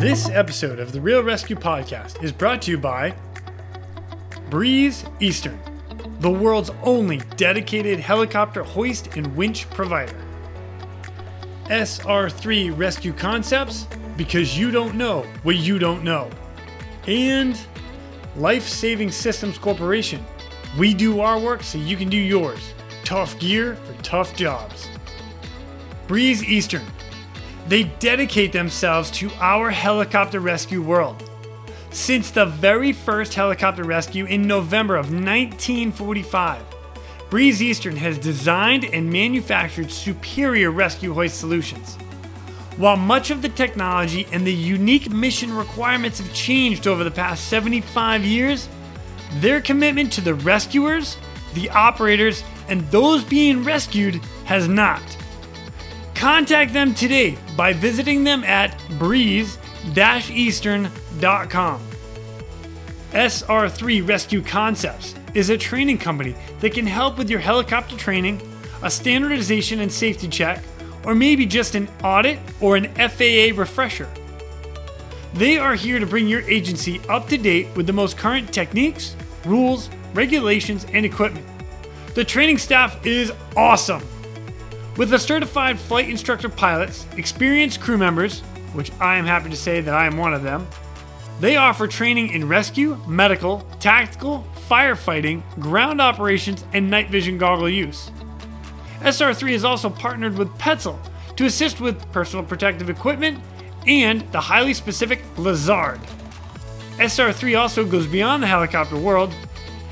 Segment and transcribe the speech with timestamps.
[0.00, 3.14] This episode of the Real Rescue Podcast is brought to you by
[4.48, 5.60] Breeze Eastern,
[6.20, 10.16] the world's only dedicated helicopter hoist and winch provider.
[11.66, 13.86] SR3 Rescue Concepts,
[14.16, 16.30] because you don't know what you don't know.
[17.06, 17.60] And
[18.36, 20.24] Life Saving Systems Corporation.
[20.78, 22.72] We do our work so you can do yours.
[23.04, 24.88] Tough gear for tough jobs.
[26.06, 26.86] Breeze Eastern.
[27.68, 31.28] They dedicate themselves to our helicopter rescue world.
[31.90, 36.62] Since the very first helicopter rescue in November of 1945,
[37.30, 41.96] Breeze Eastern has designed and manufactured superior rescue hoist solutions.
[42.76, 47.48] While much of the technology and the unique mission requirements have changed over the past
[47.48, 48.68] 75 years,
[49.34, 51.16] their commitment to the rescuers,
[51.54, 55.02] the operators, and those being rescued has not.
[56.20, 61.80] Contact them today by visiting them at breeze-eastern.com.
[63.12, 68.38] SR3 Rescue Concepts is a training company that can help with your helicopter training,
[68.82, 70.62] a standardization and safety check,
[71.06, 74.06] or maybe just an audit or an FAA refresher.
[75.32, 79.16] They are here to bring your agency up to date with the most current techniques,
[79.46, 81.46] rules, regulations, and equipment.
[82.14, 84.02] The training staff is awesome.
[85.00, 88.40] With a certified flight instructor pilots, experienced crew members,
[88.74, 90.68] which I am happy to say that I am one of them,
[91.40, 98.10] they offer training in rescue, medical, tactical, firefighting, ground operations, and night vision goggle use.
[99.00, 100.98] SR3 is also partnered with Petzl
[101.34, 103.42] to assist with personal protective equipment
[103.86, 105.98] and the highly specific Lazard.
[106.98, 109.34] SR3 also goes beyond the helicopter world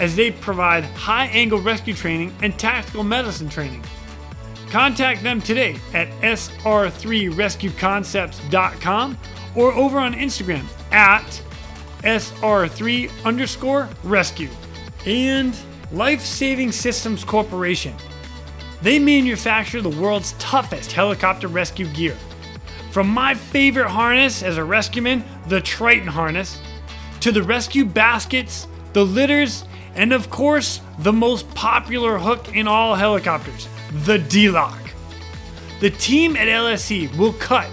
[0.01, 3.83] as they provide high angle rescue training and tactical medicine training.
[4.71, 9.19] Contact them today at sr3rescueconcepts.com
[9.57, 11.43] or over on Instagram at
[12.03, 14.51] sr3 underscore rescue.
[15.07, 15.57] And
[15.91, 17.95] Life Saving Systems Corporation.
[18.83, 22.15] They manufacture the world's toughest helicopter rescue gear.
[22.91, 26.61] From my favorite harness as a rescueman, the Triton harness,
[27.21, 29.65] to the rescue baskets, the litters,
[29.95, 33.67] and of course, the most popular hook in all helicopters,
[34.05, 34.79] the D-Lock.
[35.81, 37.71] The team at LSC will cut,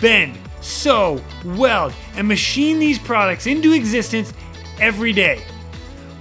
[0.00, 4.32] bend, sew, weld, and machine these products into existence
[4.80, 5.44] every day.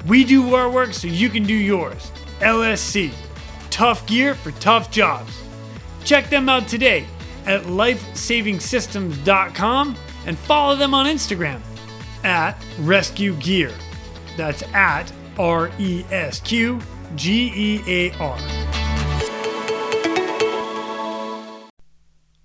[0.05, 2.11] We do our work so you can do yours.
[2.39, 3.11] LSC,
[3.69, 5.41] tough gear for tough jobs.
[6.03, 7.05] Check them out today
[7.45, 11.61] at lifesavingsystems.com and follow them on Instagram
[12.23, 13.71] at Rescue Gear.
[14.37, 16.79] That's at R E S Q
[17.15, 18.82] G E A R.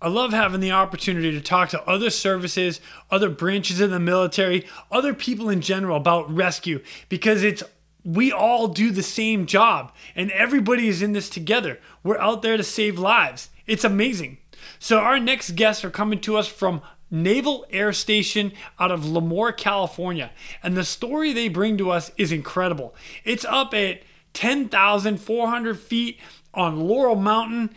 [0.01, 4.67] I love having the opportunity to talk to other services, other branches of the military,
[4.93, 7.63] other people in general about rescue because it's
[8.05, 11.81] we all do the same job and everybody is in this together.
[12.05, 13.51] We're out there to save lives.
[13.67, 14.39] It's amazing.
[14.79, 16.81] So, our next guests are coming to us from
[17.11, 20.31] Naval Air Station out of Lemoore, California.
[20.63, 22.95] And the story they bring to us is incredible.
[23.25, 24.03] It's up at
[24.35, 26.21] 10,400 feet
[26.55, 27.71] on Laurel Mountain.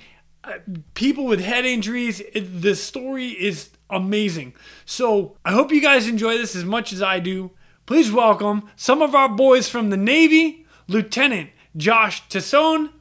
[0.94, 4.54] People with head injuries, it, the story is amazing.
[4.86, 7.52] So I hope you guys enjoy this as much as I do.
[7.86, 12.92] Please welcome some of our boys from the Navy Lieutenant Josh Tassone,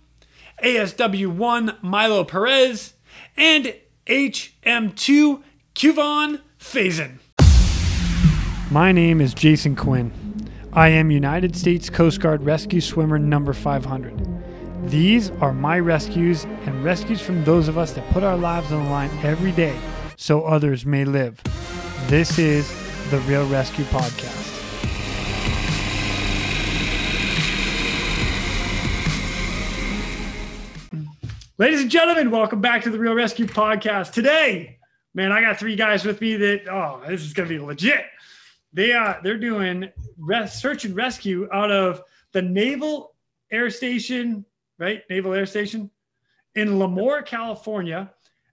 [0.63, 2.95] ASW 1 Milo Perez,
[3.37, 3.75] and
[4.07, 5.43] HM2
[5.75, 7.19] Qvon Fayson.
[8.71, 10.13] My name is Jason Quinn.
[10.73, 14.30] I am United States Coast Guard Rescue Swimmer number 500.
[14.87, 18.85] These are my rescues and rescues from those of us that put our lives on
[18.85, 19.79] the line every day
[20.17, 21.41] so others may live.
[22.07, 22.67] This is
[23.11, 24.39] the Real Rescue Podcast.
[31.59, 34.13] Ladies and gentlemen, welcome back to the Real Rescue Podcast.
[34.13, 34.79] Today,
[35.13, 38.07] man, I got three guys with me that oh, this is gonna be legit.
[38.73, 42.03] They are uh, they're doing res- search and rescue out of
[42.33, 43.15] the Naval
[43.53, 44.47] Air Station,
[44.81, 45.03] right?
[45.09, 45.91] Naval Air Station
[46.57, 48.11] in Lemoore, California.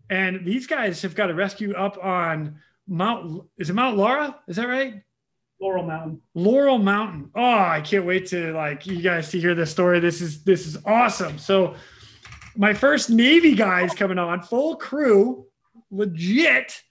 [0.09, 4.39] And these guys have got a rescue up on Mount is it Mount Laura?
[4.47, 5.01] Is that right?
[5.59, 6.21] Laurel Mountain.
[6.35, 7.31] Laurel Mountain.
[7.35, 9.99] Oh, I can't wait to like you guys to hear this story.
[9.99, 11.37] This is this is awesome.
[11.37, 11.75] So
[12.55, 15.47] my first Navy guys coming on, full crew,
[15.91, 16.81] legit.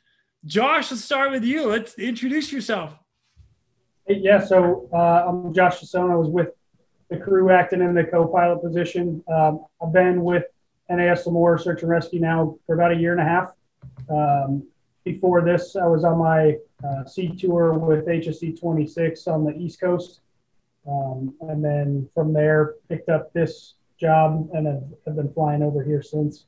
[0.45, 1.67] Josh, let's start with you.
[1.67, 2.95] Let's introduce yourself.
[4.09, 6.13] Yeah, so uh, I'm Josh Tassone.
[6.13, 6.51] I was with
[7.09, 9.23] the crew acting in the co-pilot position.
[9.33, 10.45] Um, I've been with
[10.89, 13.53] NAS Lemoore Search and Rescue now for about a year and a half.
[14.11, 14.65] Um,
[15.05, 19.81] before this, I was on my uh, sea tour with HSC 26 on the East
[19.81, 20.21] Coast.
[20.89, 25.83] Um, and then from there, picked up this job and have, have been flying over
[25.83, 26.47] here since.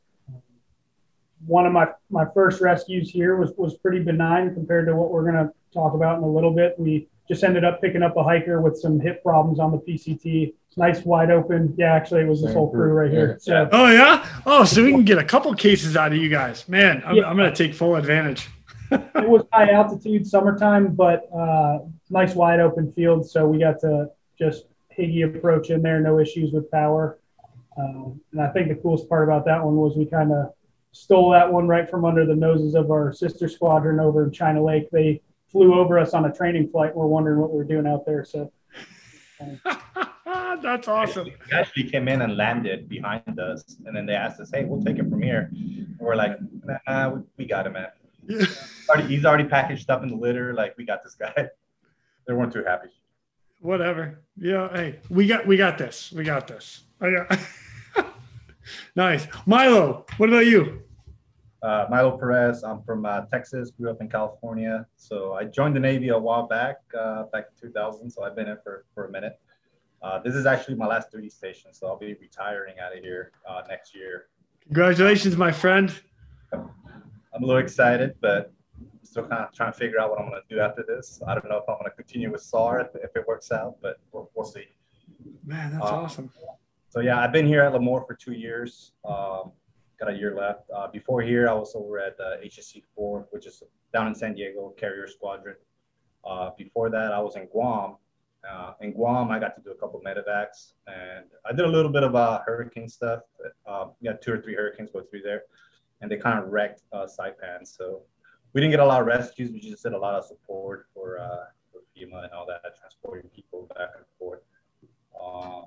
[1.46, 5.22] One of my, my first rescues here was, was pretty benign compared to what we're
[5.22, 6.74] going to talk about in a little bit.
[6.78, 10.54] We just ended up picking up a hiker with some hip problems on the PCT.
[10.76, 11.74] Nice wide open.
[11.76, 13.36] Yeah, actually, it was this whole crew right here.
[13.40, 14.26] So, oh yeah.
[14.46, 16.68] Oh, so we can get a couple cases out of you guys.
[16.68, 17.28] Man, I'm, Yeah.
[17.28, 18.48] I'm gonna take full advantage.
[18.90, 21.80] it was high altitude summertime, but uh,
[22.10, 23.28] nice wide open field.
[23.28, 24.08] So we got to
[24.38, 24.64] just
[24.96, 27.18] higgy approach in there, no issues with power.
[27.76, 30.52] Um, and I think the coolest part about that one was we kind of
[30.92, 34.62] stole that one right from under the noses of our sister squadron over in China
[34.64, 34.90] Lake.
[34.90, 36.94] They flew over us on a training flight.
[36.94, 38.24] We're wondering what we were doing out there.
[38.24, 38.52] So
[40.62, 41.28] That's awesome.
[41.50, 44.82] They actually came in and landed behind us, and then they asked us, "Hey, we'll
[44.82, 46.38] take it from here." And we're like,
[46.86, 47.88] "Nah, we, we got him, man.
[48.26, 48.44] Yeah.
[48.88, 50.54] Already, he's already packaged up in the litter.
[50.54, 51.48] Like, we got this guy."
[52.26, 52.88] They weren't too happy.
[53.60, 54.22] Whatever.
[54.36, 54.68] Yeah.
[54.70, 56.12] Hey, we got we got this.
[56.12, 56.82] We got this.
[57.00, 57.38] I got.
[58.94, 60.04] nice, Milo.
[60.18, 60.82] What about you?
[61.62, 62.62] Uh, Milo Perez.
[62.62, 63.70] I'm from uh, Texas.
[63.72, 64.86] Grew up in California.
[64.96, 68.08] So I joined the Navy a while back, uh, back in 2000.
[68.10, 69.38] So I've been in for for a minute.
[70.00, 73.32] Uh, this is actually my last duty station, so I'll be retiring out of here
[73.48, 74.26] uh, next year.
[74.66, 75.92] Congratulations, my friend.
[76.52, 78.52] I'm a little excited, but
[79.02, 81.20] still kind of trying to figure out what I'm going to do after this.
[81.26, 83.76] I don't know if I'm going to continue with SAR if, if it works out,
[83.82, 84.66] but we'll, we'll see.
[85.44, 86.30] Man, that's Uh, awesome.
[86.90, 88.92] So yeah, I've been here at Lemoore for two years.
[89.04, 89.50] Um,
[89.98, 90.62] got a year left.
[90.74, 93.62] Uh, before here, I was over at uh, HSC 4, which is
[93.92, 95.56] down in San Diego, Carrier Squadron.
[96.24, 97.96] Uh, before that, I was in Guam.
[98.48, 101.90] Uh, in Guam, I got to do a couple medevacs, and I did a little
[101.90, 103.20] bit of uh, hurricane stuff.
[103.66, 105.42] Uh, we got two or three hurricanes go through there,
[106.00, 107.66] and they kind of wrecked uh, Saipan.
[107.66, 108.02] So
[108.52, 109.50] we didn't get a lot of rescues.
[109.50, 113.28] We just did a lot of support for, uh, for FEMA and all that, transporting
[113.30, 114.40] people back and forth.
[115.20, 115.64] Um,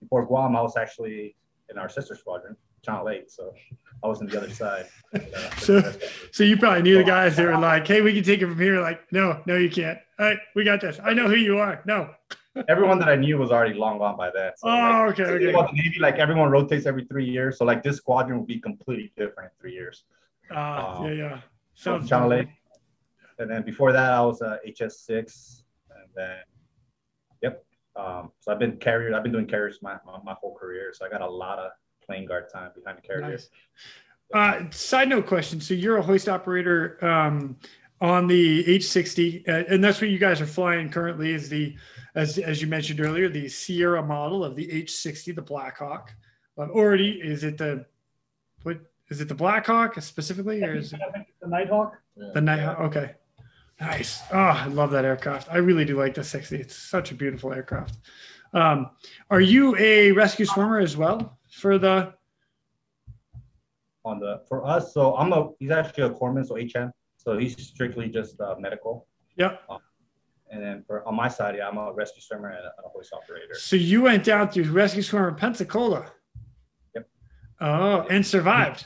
[0.00, 1.34] before Guam, I was actually
[1.70, 3.24] in our sister squadron, China Lake.
[3.28, 3.54] So
[4.02, 4.86] I was on the other side.
[5.14, 5.18] Uh,
[5.56, 5.92] So-
[6.32, 8.58] So you probably knew the guys that were like, "Hey, we can take it from
[8.58, 9.98] here." Like, no, no, you can't.
[10.18, 11.00] All right, we got this.
[11.02, 11.82] I know who you are.
[11.86, 12.10] No.
[12.68, 14.52] everyone that I knew was already long gone by then.
[14.56, 17.58] So, Oh, like, okay, about the Navy, like everyone rotates every three years.
[17.58, 20.04] So like this squadron will be completely different in three years.
[20.52, 21.40] Ah, Um, yeah, yeah.
[21.74, 22.32] So Sounds fun.
[22.32, 22.48] 8.
[23.40, 25.64] And then before that, I was uh, HS6.
[25.90, 26.36] And then,
[27.42, 27.64] yep.
[27.96, 29.12] Um, so I've been carrier.
[29.16, 30.92] I've been doing carriers my, my, my whole career.
[30.94, 31.72] So I got a lot of
[32.06, 33.30] plane guard time behind the carrier.
[33.30, 33.48] Nice.
[34.32, 35.60] Uh, side note question.
[35.60, 37.56] So you're a hoist operator um,
[38.00, 41.32] on the H60, uh, and that's what you guys are flying currently.
[41.32, 41.76] Is the
[42.14, 46.12] as as you mentioned earlier, the Sierra model of the H60, the Blackhawk.
[46.56, 47.86] Um, already, is it the
[48.62, 48.78] what
[49.10, 51.98] is it the Blackhawk specifically, or is it I think it's the Nighthawk.
[52.16, 52.80] the Nighthawk?
[52.80, 53.12] Okay,
[53.80, 54.20] nice.
[54.32, 55.48] Oh, I love that aircraft.
[55.50, 56.56] I really do like the 60.
[56.56, 57.98] It's such a beautiful aircraft.
[58.52, 58.90] Um,
[59.30, 62.12] are you a rescue swimmer as well for the?
[64.06, 64.92] on the for us.
[64.92, 66.92] So I'm a he's actually a corpsman, so HM.
[67.16, 69.06] So he's strictly just uh, medical.
[69.36, 69.62] Yep.
[70.50, 73.12] And then for on my side, yeah, I'm a rescue swimmer and a, a hoist
[73.14, 73.54] operator.
[73.54, 76.12] So you went down through rescue swimmer in Pensacola.
[76.94, 77.08] Yep.
[77.62, 78.84] Oh, and survived.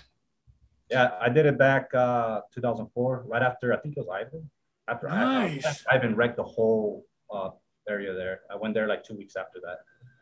[0.89, 4.49] Yeah, I did it back uh, 2004, right after I think it was Ivan.
[4.89, 5.85] After I- Nice.
[5.91, 7.51] I, Ivan wrecked the whole uh,
[7.89, 8.41] area there.
[8.51, 9.79] I went there like two weeks after that.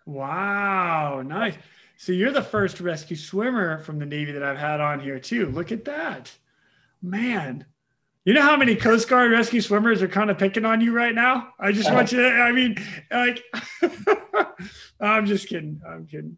[0.07, 1.55] Wow, nice.
[1.97, 5.47] So you're the first rescue swimmer from the Navy that I've had on here too.
[5.47, 6.31] Look at that,
[7.03, 7.65] man.
[8.25, 11.15] You know how many Coast Guard rescue swimmers are kind of picking on you right
[11.15, 11.53] now?
[11.61, 12.77] I just want you to, I mean,
[13.11, 13.43] like,
[15.01, 15.81] I'm just kidding.
[15.89, 16.37] I'm kidding.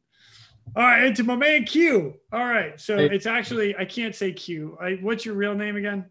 [0.76, 2.14] All right, and to my man Q.
[2.30, 3.06] All right, so Hey.
[3.06, 4.76] it's actually I can't say Q.
[4.80, 6.04] I, what's your real name again?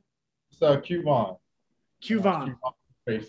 [0.49, 1.37] So Qvon.
[2.01, 2.57] Q Vaughn.
[3.05, 3.25] Yes.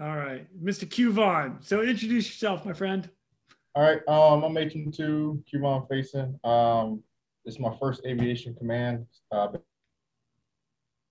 [0.00, 0.84] All right, Mr.
[0.84, 1.64] Qvon.
[1.64, 3.08] So introduce yourself, my friend.
[3.74, 4.06] All right.
[4.06, 6.44] Um, I'm Agent Two Qvon Fayson.
[6.44, 7.02] Um,
[7.46, 9.06] this is my first aviation command.
[9.30, 9.48] Uh,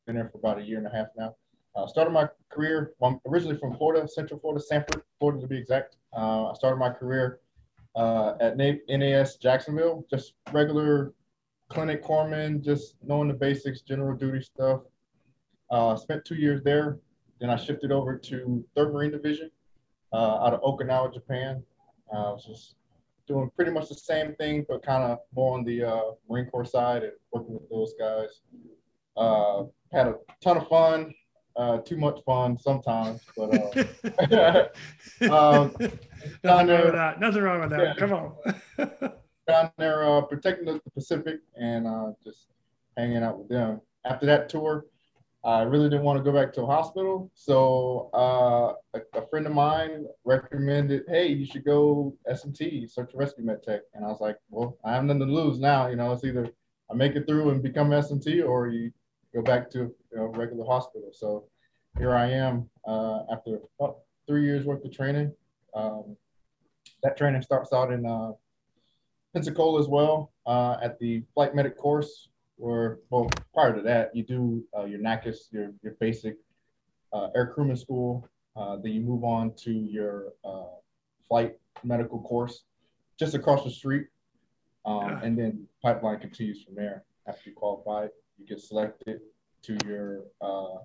[0.06, 1.36] been there for about a year and a half now.
[1.76, 2.94] Uh, started my career.
[3.00, 5.96] Well, I'm originally from Florida, Central Florida, Sanford, Florida to be exact.
[6.16, 7.40] Uh, I started my career
[7.96, 11.14] uh, at NAS Jacksonville, just regular
[11.70, 14.82] clinic corpsman, just knowing the basics, general duty stuff.
[15.72, 17.00] Uh, spent two years there.
[17.40, 19.50] Then I shifted over to Third Marine Division
[20.14, 21.64] uh, out of Okinawa, Japan.
[22.18, 22.76] I was just
[23.28, 26.66] doing pretty much the same thing, but kind of more on the uh, Marine Corps
[26.66, 28.42] side and working with those guys.
[29.18, 31.14] Uh, had a ton of fun,
[31.58, 33.54] uh, too much fun sometimes, but
[34.32, 34.68] uh,
[35.22, 36.00] Um, Nothing
[36.44, 37.20] wrong there- with that.
[37.20, 37.82] Nothing wrong with that.
[37.82, 37.94] Yeah.
[37.96, 38.34] Come on.
[39.48, 42.48] down there uh, protecting the Pacific and uh, just
[42.96, 43.82] hanging out with them.
[44.06, 44.86] After that tour,
[45.44, 47.32] I really didn't want to go back to a hospital.
[47.34, 53.20] So uh, a, a, friend of mine recommended, hey, you should go SMT, search and
[53.20, 53.82] rescue med tech.
[53.96, 55.88] And I was like, well, I have nothing to lose now.
[55.88, 56.48] You know, it's either
[56.92, 58.92] I make it through and become SMT or you
[59.34, 61.10] go back to you know regular hospital.
[61.12, 61.46] So
[61.98, 65.34] here I am uh, after about three years worth of training.
[65.74, 66.16] Um,
[67.04, 68.34] that training starts out in uh,
[69.34, 72.30] Pensacola as well uh, at the flight medic course,
[72.62, 76.38] or well, prior to that, you do uh, your NACCS, your your basic
[77.12, 78.28] uh, air crewman school.
[78.56, 80.76] Uh, then you move on to your uh,
[81.28, 82.64] flight medical course,
[83.18, 84.08] just across the street,
[84.86, 87.04] um, and then pipeline continues from there.
[87.28, 89.22] After you qualify, you get selected
[89.64, 90.80] to your uh,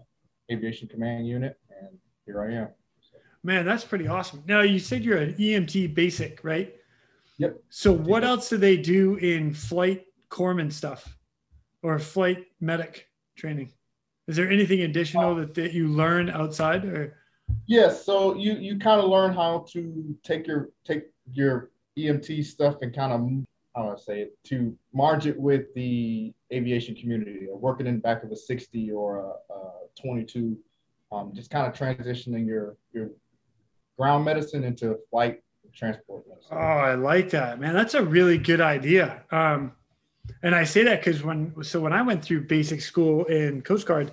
[0.51, 2.69] aviation command unit, and here I am.
[3.43, 4.43] Man, that's pretty awesome.
[4.47, 6.75] Now you said you're an EMT basic, right?
[7.39, 7.59] Yep.
[7.69, 11.17] So what else do they do in flight corpsman stuff?
[11.87, 13.73] Or flight medic training?
[14.27, 17.17] Is there anything additional that, that you learn outside or?
[17.67, 18.05] Yes.
[18.05, 22.93] So you, you kind of learn how to take your, take your EMT stuff and
[22.93, 23.21] kind of,
[23.77, 27.95] how do I say it, to merge it with the aviation community or working in
[27.95, 30.59] the back of a 60 or a, a 22,
[31.13, 33.11] um, just kind of transitioning your, your
[33.97, 35.41] ground medicine into flight
[35.73, 36.51] transport medicine.
[36.51, 37.75] Oh, I like that, man.
[37.75, 39.23] That's a really good idea.
[39.31, 39.73] Um,
[40.43, 43.87] and I say that because when so when I went through basic school in Coast
[43.87, 44.13] Guard,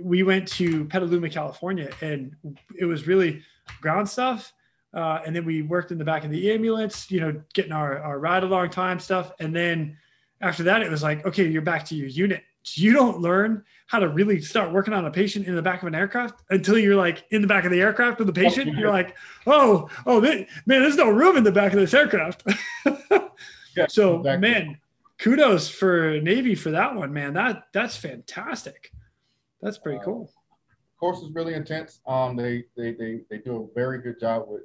[0.00, 2.34] we went to Petaluma, California, and
[2.78, 3.42] it was really
[3.80, 4.52] ground stuff.
[4.94, 7.98] Uh, and then we worked in the back of the ambulance, you know, getting our,
[8.00, 9.32] our ride along time stuff.
[9.38, 9.96] And then
[10.40, 12.42] after that, it was like, okay, you're back to your unit.
[12.74, 15.88] You don't learn how to really start working on a patient in the back of
[15.88, 18.76] an aircraft until you're like in the back of the aircraft with the patient.
[18.76, 22.42] You're like, oh, oh, man, there's no room in the back of this aircraft.
[23.76, 24.36] yeah, so, exactly.
[24.36, 24.78] man,
[25.18, 27.34] kudos for Navy for that one, man.
[27.34, 28.92] That that's fantastic.
[29.60, 30.32] That's pretty uh, cool.
[30.98, 32.00] Course is really intense.
[32.06, 34.62] Um, they, they they they do a very good job with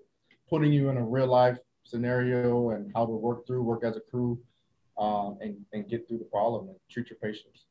[0.49, 3.99] putting you in a real life scenario and how to work through, work as a
[3.99, 4.39] crew,
[4.97, 7.65] um, and and get through the problem and treat your patients.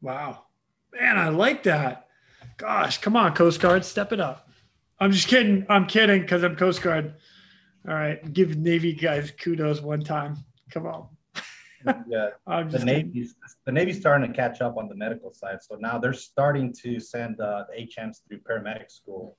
[0.00, 0.44] Wow,
[0.92, 2.08] man, I like that.
[2.56, 4.48] Gosh, come on, Coast Guard, step it up.
[4.98, 5.66] I'm just kidding.
[5.68, 7.14] I'm kidding because I'm Coast Guard.
[7.86, 10.38] All right, give Navy guys kudos one time.
[10.70, 11.08] Come on
[12.08, 15.58] yeah, the Navy's the Navy's starting to catch up on the medical side.
[15.62, 19.36] So now they're starting to send uh, the HMs through paramedic school.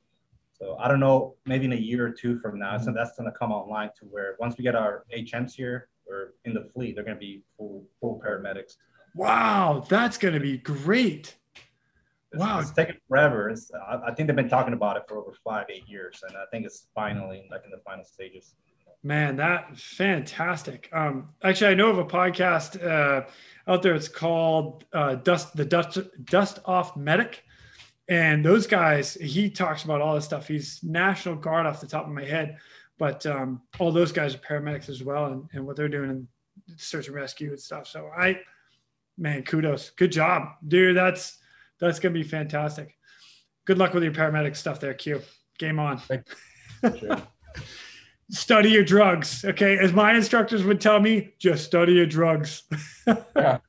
[0.53, 3.31] So I don't know, maybe in a year or two from now, so that's going
[3.31, 6.95] to come online to where once we get our HMs here or in the fleet,
[6.95, 8.77] they're going to be full full paramedics.
[9.15, 11.35] Wow, that's going to be great.
[12.31, 13.49] It's, wow, it's taken forever.
[13.49, 16.35] It's, I, I think they've been talking about it for over five, eight years, and
[16.37, 18.53] I think it's finally like in the final stages.
[19.03, 20.89] Man, that fantastic.
[20.91, 23.25] Um, actually, I know of a podcast uh,
[23.67, 23.93] out there.
[23.93, 27.43] It's called uh, Dust the Dust Dust Off Medic,
[28.09, 29.13] and those guys.
[29.13, 30.47] He talks about all this stuff.
[30.47, 32.57] He's National Guard off the top of my head,
[32.97, 36.27] but um, all those guys are paramedics as well, and, and what they're doing in
[36.75, 37.87] search and rescue and stuff.
[37.87, 38.39] So I,
[39.17, 40.97] man, kudos, good job, dude.
[40.97, 41.37] That's
[41.79, 42.97] that's gonna be fantastic.
[43.65, 45.21] Good luck with your paramedic stuff there, Q.
[45.59, 46.01] Game on.
[48.29, 49.45] study your drugs.
[49.45, 49.77] Okay.
[49.77, 52.63] As my instructors would tell me, just study your drugs.
[53.35, 53.59] yeah.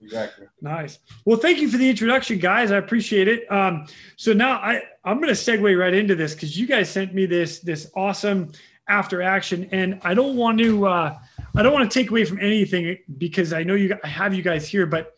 [0.00, 0.46] Exactly.
[0.62, 1.00] Nice.
[1.26, 2.72] Well, thank you for the introduction, guys.
[2.72, 3.50] I appreciate it.
[3.52, 7.12] Um, so now I, I'm going to segue right into this because you guys sent
[7.12, 8.52] me this this awesome
[8.88, 11.18] after action, and I don't want to uh,
[11.54, 14.42] I don't want to take away from anything because I know you I have you
[14.42, 15.12] guys here, but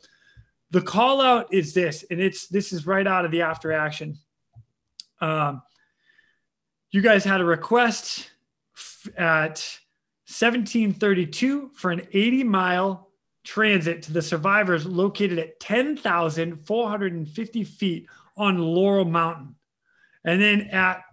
[0.73, 4.19] the call out is this, and it's this is right out of the after action.
[5.21, 5.63] Um,
[6.91, 8.30] you guys had a request
[9.17, 9.63] at
[10.27, 13.11] 1732 for an 80 mile
[13.45, 19.55] transit to the survivors located at 10,450 feet on Laurel Mountain.
[20.25, 21.05] And then at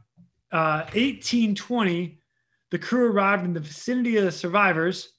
[0.51, 2.19] uh, 1820,
[2.71, 5.13] the crew arrived in the vicinity of the survivors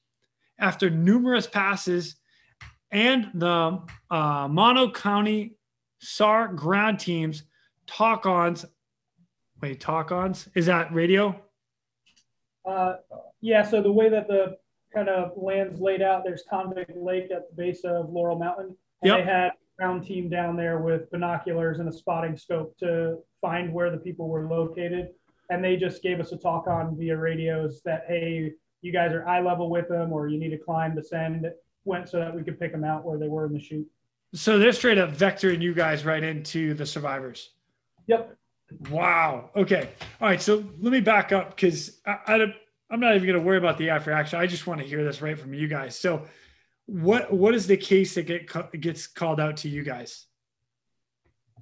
[0.58, 2.16] after numerous passes
[2.90, 5.56] and the uh, Mono County
[6.00, 7.44] SAR ground teams
[7.87, 8.64] talk ons.
[9.60, 10.48] Wait, talk ons?
[10.54, 11.40] Is that radio?
[12.68, 12.96] Uh,
[13.40, 14.56] yeah, so the way that the
[14.94, 18.76] kind of land's laid out, there's Convict Lake at the base of Laurel Mountain.
[19.02, 19.18] And yep.
[19.18, 23.72] they had a ground team down there with binoculars and a spotting scope to find
[23.72, 25.08] where the people were located.
[25.50, 29.26] And they just gave us a talk on via radios that, hey, you guys are
[29.26, 31.46] eye level with them or you need to climb, descend,
[31.84, 33.87] went so that we could pick them out where they were in the chute.
[34.34, 37.50] So they're straight up vectoring you guys right into the survivors.
[38.08, 38.37] Yep.
[38.90, 39.50] Wow.
[39.56, 39.90] Okay.
[40.20, 40.40] All right.
[40.40, 42.54] So let me back up because I, I,
[42.90, 44.38] I'm not even going to worry about the after action.
[44.38, 45.98] I just want to hear this right from you guys.
[45.98, 46.26] So,
[46.87, 50.26] what what is the case that get gets called out to you guys?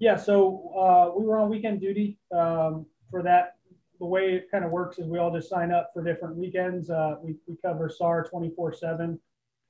[0.00, 3.54] Yeah, so uh, we were on weekend duty um, for that.
[3.98, 6.90] The way it kind of works is we all just sign up for different weekends.
[6.90, 9.18] Uh, we, we cover SAR 24 7.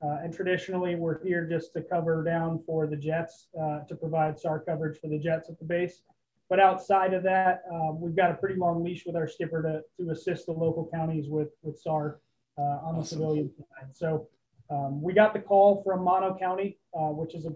[0.02, 4.38] Uh, and traditionally, we're here just to cover down for the Jets uh, to provide
[4.38, 6.02] SAR coverage for the Jets at the base.
[6.48, 10.04] But outside of that, um, we've got a pretty long leash with our skipper to,
[10.04, 12.20] to assist the local counties with, with SAR
[12.58, 13.90] uh, on the civilian side.
[13.94, 14.28] So
[14.70, 17.50] um, we got the call from Mono County, uh, which is, a,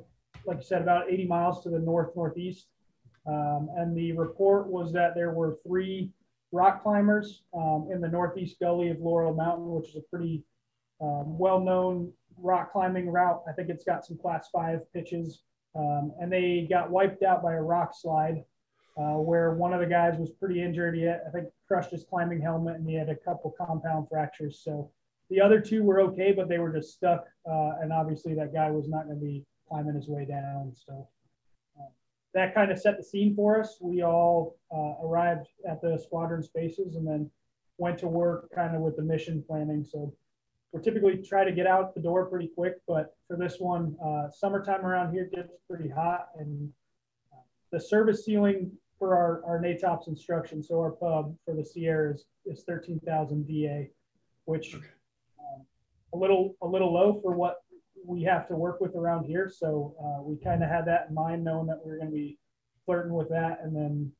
[0.44, 2.66] like you said, about 80 miles to the north northeast.
[3.26, 6.10] Um, and the report was that there were three
[6.52, 10.42] rock climbers um, in the northeast gully of Laurel Mountain, which is a pretty
[11.00, 13.42] um, well known rock climbing route.
[13.48, 15.42] I think it's got some class five pitches.
[15.76, 18.42] Um, and they got wiped out by a rock slide
[18.96, 20.96] uh, where one of the guys was pretty injured.
[20.96, 24.60] He had, I think crushed his climbing helmet and he had a couple compound fractures.
[24.62, 24.90] So
[25.30, 27.24] the other two were okay, but they were just stuck.
[27.48, 30.72] Uh, and obviously that guy was not going to be climbing his way down.
[30.74, 31.08] So
[31.78, 31.88] uh,
[32.34, 33.78] that kind of set the scene for us.
[33.80, 37.30] We all uh, arrived at the squadron spaces and then
[37.78, 39.84] went to work kind of with the mission planning.
[39.84, 40.12] So
[40.72, 44.30] we're typically try to get out the door pretty quick, but for this one, uh,
[44.30, 46.70] summertime around here gets pretty hot and
[47.72, 52.24] the service ceiling for our, our NATOPS instruction, so our pub for the Sierra is,
[52.46, 53.90] is 13,000 DA,
[54.44, 54.84] which okay.
[55.38, 55.64] um,
[56.12, 57.62] a little a little low for what
[58.04, 59.50] we have to work with around here.
[59.54, 62.14] So uh, we kind of had that in mind, knowing that we are going to
[62.14, 62.38] be
[62.86, 63.60] flirting with that.
[63.62, 64.12] And then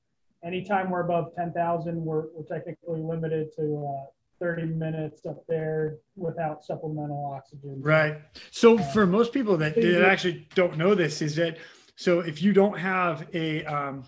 [0.45, 6.65] anytime we're above 10,000, we're, we're technically limited to uh, 30 minutes up there without
[6.65, 7.81] supplemental oxygen.
[7.81, 8.19] Right.
[8.51, 11.59] So uh, for most people that, that actually don't know this, is that
[12.01, 14.05] so if you don't have a um,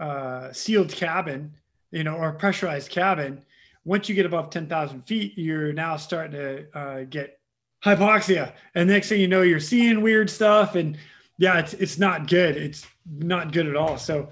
[0.00, 1.52] uh, sealed cabin,
[1.90, 3.44] you know, or pressurized cabin,
[3.84, 7.38] once you get above 10,000 feet, you're now starting to uh, get
[7.84, 8.54] hypoxia.
[8.74, 10.76] And next thing you know, you're seeing weird stuff.
[10.76, 10.96] And
[11.36, 12.56] yeah, it's, it's not good.
[12.56, 13.98] It's not good at all.
[13.98, 14.30] So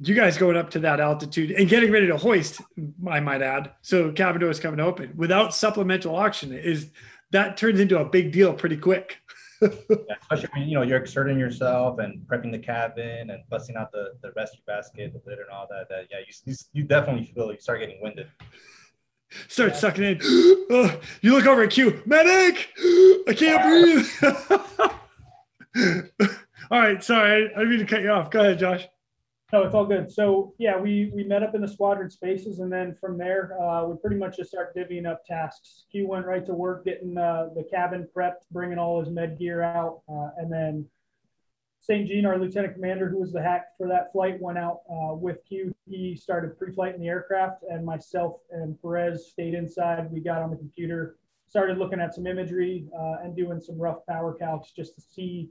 [0.00, 2.60] you guys going up to that altitude and getting ready to hoist,
[3.08, 3.70] I might add.
[3.82, 6.90] So cabin door is coming open without supplemental oxygen is
[7.30, 9.18] that turns into a big deal pretty quick
[9.60, 13.92] yeah, especially when you know you're exerting yourself and prepping the cabin and busting out
[13.92, 15.88] the, the rescue basket, the litter, and all that.
[15.88, 18.28] That yeah, you you, definitely feel you start getting winded.
[19.48, 19.76] Start yeah.
[19.76, 20.20] sucking in.
[20.72, 22.68] Oh, you look over at Q, medic.
[23.26, 24.08] I can't breathe.
[26.70, 28.30] all right, sorry, I, I didn't mean to cut you off.
[28.30, 28.86] Go ahead, Josh.
[29.52, 30.12] No, it's all good.
[30.12, 33.84] So yeah, we we met up in the squadron spaces, and then from there, uh,
[33.84, 35.86] we pretty much just start divvying up tasks.
[35.90, 39.62] Q went right to work getting uh, the cabin prepped, bringing all his med gear
[39.62, 40.86] out, uh, and then
[41.80, 42.06] St.
[42.06, 45.38] Jean, our lieutenant commander, who was the hack for that flight, went out uh, with
[45.48, 45.74] Q.
[45.88, 50.12] He started pre-flight in the aircraft, and myself and Perez stayed inside.
[50.12, 51.16] We got on the computer,
[51.48, 55.48] started looking at some imagery, uh, and doing some rough power calcs just to see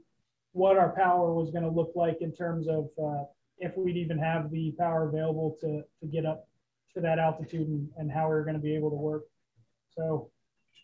[0.52, 3.24] what our power was going to look like in terms of uh,
[3.60, 6.48] if we'd even have the power available to, to get up
[6.94, 9.24] to that altitude and, and how we are going to be able to work.
[9.96, 10.30] So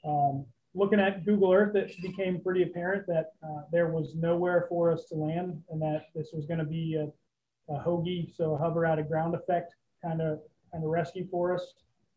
[0.06, 4.92] um, looking at Google Earth, it became pretty apparent that uh, there was nowhere for
[4.92, 8.58] us to land and that this was going to be a, a hoagie, so a
[8.58, 10.40] hover out of ground effect kind of
[10.72, 11.74] kind of rescue for us,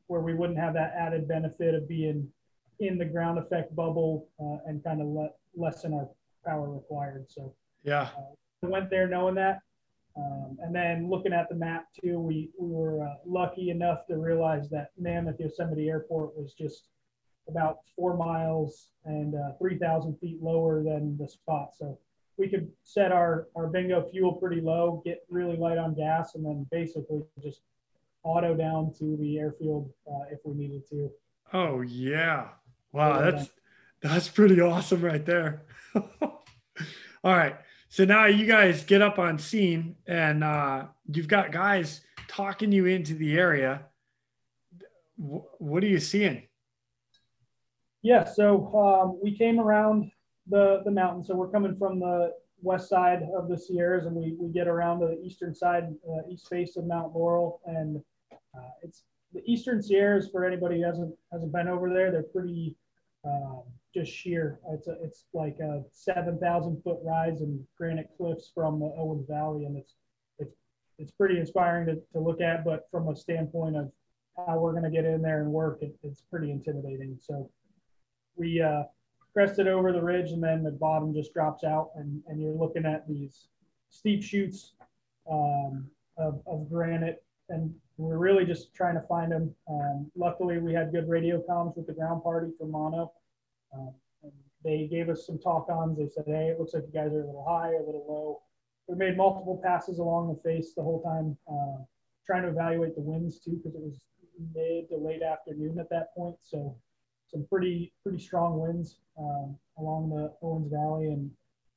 [0.08, 2.28] where we wouldn't have that added benefit of being
[2.80, 6.10] in the ground effect bubble uh, and kind of let lessen our
[6.46, 7.26] power required.
[7.30, 9.60] So yeah, uh, we went there knowing that.
[10.20, 14.18] Um, and then looking at the map too, we, we were uh, lucky enough to
[14.18, 16.88] realize that Mammoth Yosemite Airport was just
[17.48, 21.70] about four miles and uh, 3,000 feet lower than the spot.
[21.78, 21.98] So
[22.38, 26.46] we could set our, our bingo fuel pretty low, get really light on gas, and
[26.46, 27.62] then basically just
[28.24, 31.10] auto down to the airfield uh, if we needed to.
[31.54, 32.50] Oh yeah.
[32.92, 33.50] Wow, that's
[34.02, 35.64] that's pretty awesome right there.
[36.22, 37.56] All right.
[37.90, 42.86] So now you guys get up on scene and uh, you've got guys talking you
[42.86, 43.82] into the area.
[45.20, 46.44] W- what are you seeing?
[48.04, 50.12] Yeah, so um, we came around
[50.48, 51.24] the, the mountain.
[51.24, 55.00] So we're coming from the west side of the Sierras and we, we get around
[55.00, 57.60] to the eastern side, uh, east face of Mount Laurel.
[57.66, 62.12] And uh, it's the eastern Sierras for anybody who hasn't, hasn't been over there.
[62.12, 62.76] They're pretty
[63.26, 64.60] um, just sheer.
[64.72, 69.28] It's a, it's like a seven thousand foot rise and granite cliffs from the Owens
[69.28, 69.96] Valley, and it's
[70.38, 70.56] it's
[70.98, 72.66] it's pretty inspiring to, to look at.
[72.66, 73.92] But from a standpoint of
[74.38, 77.18] how we're going to get in there and work, it, it's pretty intimidating.
[77.20, 77.50] So
[78.36, 78.84] we uh,
[79.34, 82.86] crested over the ridge, and then the bottom just drops out, and and you're looking
[82.86, 83.48] at these
[83.90, 84.74] steep chutes
[85.32, 89.54] um, of, of granite and we're really just trying to find them.
[89.70, 93.12] Um, luckily, we had good radio comms with the ground party for Mono,
[93.74, 93.94] um,
[94.64, 95.98] they gave us some talk ons.
[95.98, 98.42] They said, hey, it looks like you guys are a little high, a little low.
[98.88, 101.84] we made multiple passes along the face the whole time, uh,
[102.26, 104.02] trying to evaluate the winds too, because it was
[104.54, 106.36] mid to late afternoon at that point.
[106.42, 106.76] So
[107.28, 111.30] some pretty pretty strong winds um, along the Owens Valley and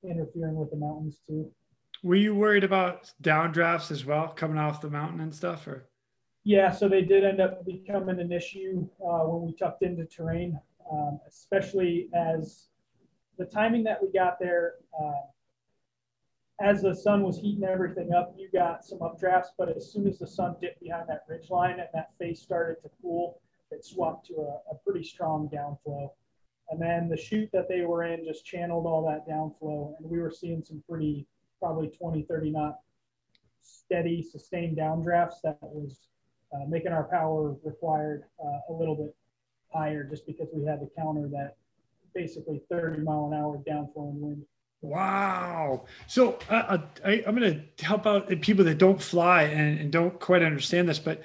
[0.03, 1.51] interfering with the mountains too.
[2.03, 5.89] Were you worried about downdrafts as well, coming off the mountain and stuff, or?
[6.45, 10.59] Yeah, so they did end up becoming an issue uh, when we tucked into terrain,
[10.91, 12.69] um, especially as
[13.39, 14.75] the timing that we got there.
[14.99, 15.13] Uh,
[16.61, 20.19] as the sun was heating everything up, you got some updrafts, but as soon as
[20.19, 23.41] the sun dipped behind that ridge line and that face started to cool,
[23.71, 26.13] it swapped to a, a pretty strong downflow.
[26.71, 30.21] And then the chute that they were in just channeled all that downflow, and we
[30.21, 31.27] were seeing some pretty,
[31.59, 32.79] probably 20, 30 knot
[33.63, 36.09] steady, sustained downdrafts that was
[36.55, 39.15] uh, making our power required uh, a little bit
[39.75, 41.57] higher just because we had to counter that
[42.15, 44.43] basically 30 mile an hour downflowing wind.
[44.83, 45.85] Wow.
[46.09, 50.19] So uh, I, am going to help out people that don't fly and, and don't
[50.19, 51.23] quite understand this, but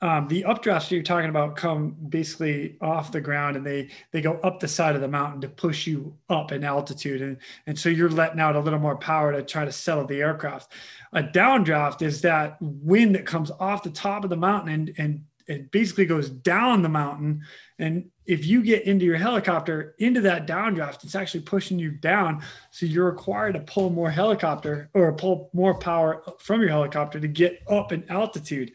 [0.00, 4.20] um, the updrafts that you're talking about come basically off the ground and they they
[4.20, 7.76] go up the side of the mountain to push you up in altitude and and
[7.76, 10.72] so you're letting out a little more power to try to settle the aircraft
[11.14, 15.24] a downdraft is that wind that comes off the top of the mountain and and
[15.48, 17.42] it basically goes down the mountain
[17.78, 22.42] and if you get into your helicopter into that downdraft it's actually pushing you down
[22.70, 27.28] so you're required to pull more helicopter or pull more power from your helicopter to
[27.28, 28.72] get up in altitude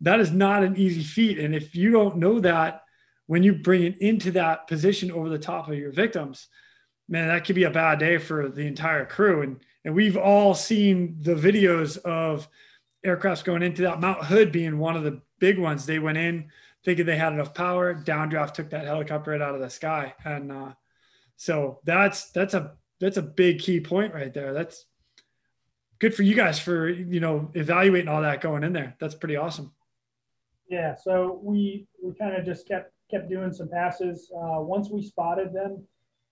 [0.00, 1.38] that is not an easy feat.
[1.38, 2.82] And if you don't know that
[3.26, 6.48] when you bring it into that position over the top of your victims,
[7.08, 9.42] man, that could be a bad day for the entire crew.
[9.42, 12.48] And and we've all seen the videos of
[13.04, 15.86] aircrafts going into that Mount Hood being one of the big ones.
[15.86, 16.50] They went in
[16.84, 17.94] thinking they had enough power.
[17.94, 20.72] Downdraft took that helicopter right out of the sky, and uh,
[21.36, 24.52] so that's that's a that's a big key point right there.
[24.52, 24.86] That's
[25.98, 28.94] good for you guys for you know evaluating all that going in there.
[29.00, 29.72] That's pretty awesome.
[30.68, 34.30] Yeah, so we we kind of just kept kept doing some passes.
[34.34, 35.82] Uh, once we spotted them,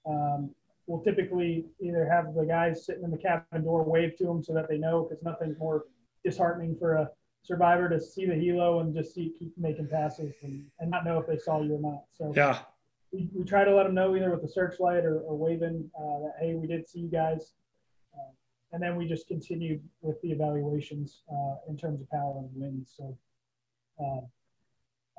[0.07, 0.51] um,
[0.87, 4.53] we'll typically either have the guys sitting in the cabin door wave to them so
[4.55, 5.85] that they know, because nothing's more
[6.25, 7.11] disheartening for a
[7.45, 11.19] survivor to see the helo and just see keep making passes and, and not know
[11.19, 12.05] if they saw you or not.
[12.15, 12.61] So yeah,
[13.13, 16.19] we, we try to let them know either with the searchlight or, or waving uh,
[16.21, 17.53] that hey, we did see you guys.
[18.15, 18.33] Uh,
[18.73, 22.87] and then we just continued with the evaluations uh, in terms of power and wind.
[22.97, 23.17] So
[24.01, 24.21] uh,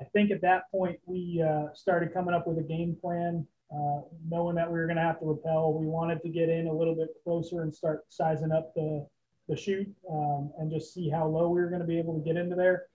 [0.00, 4.00] I think at that point we uh, started coming up with a game plan, uh,
[4.28, 5.72] knowing that we were going to have to repel.
[5.72, 9.06] We wanted to get in a little bit closer and start sizing up the
[9.48, 12.24] the chute um, and just see how low we were going to be able to
[12.24, 12.86] get into there.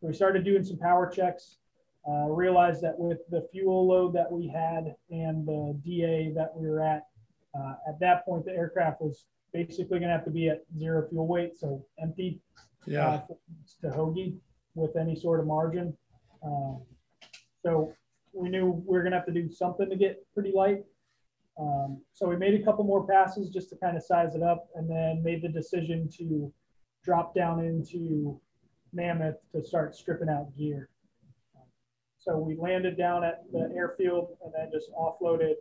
[0.00, 1.56] So we started doing some power checks.
[2.06, 6.68] Uh, realized that with the fuel load that we had and the DA that we
[6.68, 7.06] were at,
[7.58, 11.08] uh, at that point the aircraft was basically going to have to be at zero
[11.08, 12.40] fuel weight, so empty.
[12.86, 13.08] Yeah.
[13.08, 13.20] Uh,
[13.80, 14.36] to Hoagie
[14.74, 15.96] with any sort of margin.
[16.44, 16.82] Um,
[17.62, 17.94] so
[18.34, 20.84] we knew we were going to have to do something to get pretty light.
[21.58, 24.68] Um, so we made a couple more passes just to kind of size it up
[24.74, 26.52] and then made the decision to
[27.04, 28.40] drop down into
[28.92, 30.88] Mammoth to start stripping out gear.
[32.18, 35.54] So we landed down at the airfield and then just offloaded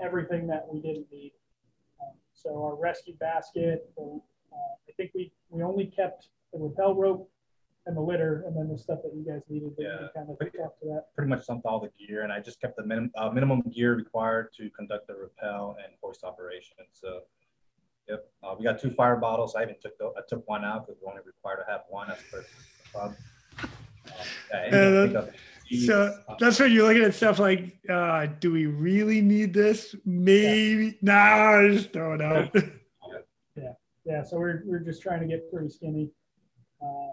[0.00, 1.32] everything that we didn't need.
[2.02, 4.16] Um, so our rescue basket, uh,
[4.56, 7.30] I think we, we only kept the rappel rope
[7.86, 9.76] and the litter, and then the stuff that you guys needed.
[9.76, 10.08] To Yeah.
[10.14, 11.06] kind of talk to that.
[11.16, 13.94] Pretty much dumped all the gear, and I just kept the minimum uh, minimum gear
[13.96, 16.76] required to conduct the rappel and hoist operation.
[16.92, 17.22] So,
[18.08, 19.54] yep, uh, we got two fire bottles.
[19.56, 22.10] I even took the, I took one out because we're only required to have one
[22.10, 23.14] as per the club.
[23.62, 23.68] Um,
[24.06, 24.14] yeah,
[24.52, 28.26] Yeah, anything that- up to So uh, that's when you're looking at stuff like, uh,
[28.40, 29.94] do we really need this?
[30.04, 30.98] Maybe.
[31.02, 32.54] Nah, just throw it out.
[34.04, 36.10] Yeah, so we're, we're just trying to get pretty skinny.
[36.82, 37.12] Um,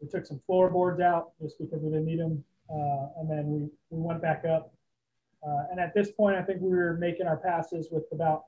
[0.00, 3.60] we took some floorboards out just because we didn't need them, uh, and then we,
[3.90, 4.72] we went back up.
[5.46, 8.44] Uh, and at this point, I think we were making our passes with about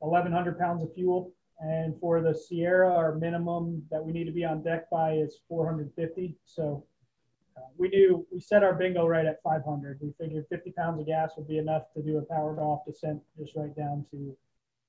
[0.00, 1.32] 1,100 pounds of fuel.
[1.60, 5.40] And for the Sierra, our minimum that we need to be on deck by is
[5.48, 6.36] 450.
[6.44, 6.84] So
[7.56, 9.98] uh, we do we set our bingo right at 500.
[10.00, 13.20] We figured 50 pounds of gas would be enough to do a powered off descent
[13.36, 14.36] just right down to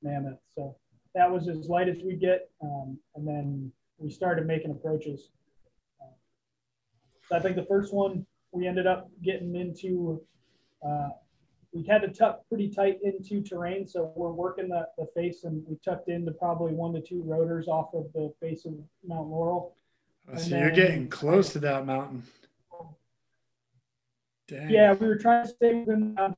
[0.03, 0.37] Mammoth.
[0.53, 0.75] So
[1.15, 5.29] that was as light as we get, um, and then we started making approaches.
[7.29, 10.21] So I think the first one we ended up getting into.
[10.85, 11.09] Uh,
[11.71, 15.63] we had to tuck pretty tight into terrain, so we're working the, the face, and
[15.67, 18.73] we tucked into probably one to two rotors off of the face of
[19.05, 19.75] Mount Laurel.
[20.35, 22.23] so you're getting close to that mountain.
[24.47, 24.71] Dang.
[24.71, 26.37] Yeah, we were trying to stay within the mountain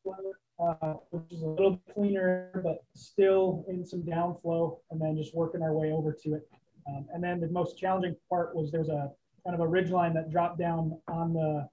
[0.62, 5.62] uh, which is a little cleaner, but still in some downflow, and then just working
[5.62, 6.48] our way over to it.
[6.88, 9.12] Um, and then the most challenging part was there's a
[9.44, 11.68] kind of a ridge line that dropped down on the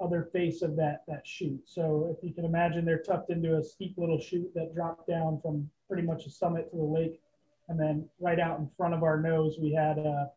[0.00, 1.62] other face of that that chute.
[1.66, 5.40] So if you can imagine, they're tucked into a steep little chute that dropped down
[5.40, 7.20] from pretty much the summit to the lake,
[7.68, 10.30] and then right out in front of our nose, we had a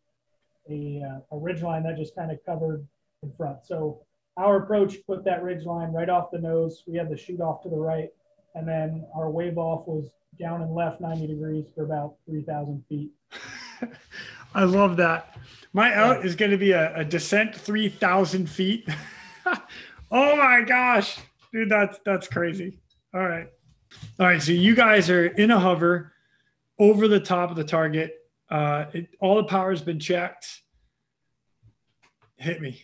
[0.69, 2.85] a, a ridge line that just kind of covered
[3.23, 3.65] in front.
[3.65, 4.01] So
[4.37, 6.83] our approach put that ridge line right off the nose.
[6.87, 8.09] We had the chute off to the right,
[8.55, 13.11] and then our wave off was down and left 90 degrees for about 3,000 feet.
[14.53, 15.37] I love that.
[15.73, 18.87] My out is going to be a, a descent 3,000 feet.
[20.11, 21.17] oh my gosh,
[21.53, 22.79] dude, that's that's crazy.
[23.13, 23.47] All right,
[24.19, 24.41] all right.
[24.41, 26.13] So you guys are in a hover
[26.79, 28.15] over the top of the target.
[28.49, 30.61] Uh, it, all the power has been checked.
[32.35, 32.83] Hit me.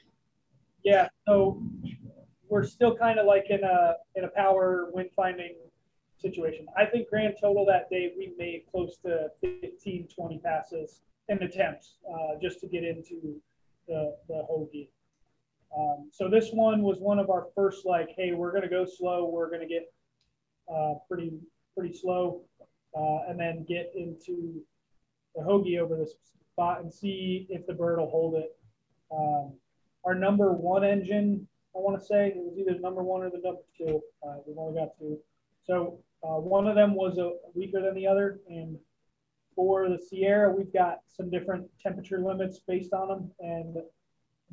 [0.84, 1.10] Yeah.
[1.27, 1.62] So
[2.47, 5.56] we're still kind of like in a in a power wind finding
[6.17, 6.65] situation.
[6.77, 11.96] I think grand total that day we made close to 15, 20 passes in attempts
[12.10, 13.36] uh, just to get into
[13.88, 14.90] the the Hoagie.
[15.78, 19.30] Um, so this one was one of our first like, hey, we're gonna go slow.
[19.30, 19.92] We're gonna get
[20.74, 21.34] uh, pretty
[21.76, 22.42] pretty slow,
[22.98, 24.62] uh, and then get into
[25.36, 26.13] the Hoagie over this
[26.54, 28.58] spot and see if the bird will hold it.
[29.12, 29.54] Um,
[30.06, 33.42] our number one engine, I want to say it was either number one or the
[33.44, 34.02] number two.
[34.26, 35.20] Uh, we've only got two.
[35.66, 38.78] So uh, one of them was a weaker than the other, and
[39.58, 43.78] for the Sierra, we've got some different temperature limits based on them, and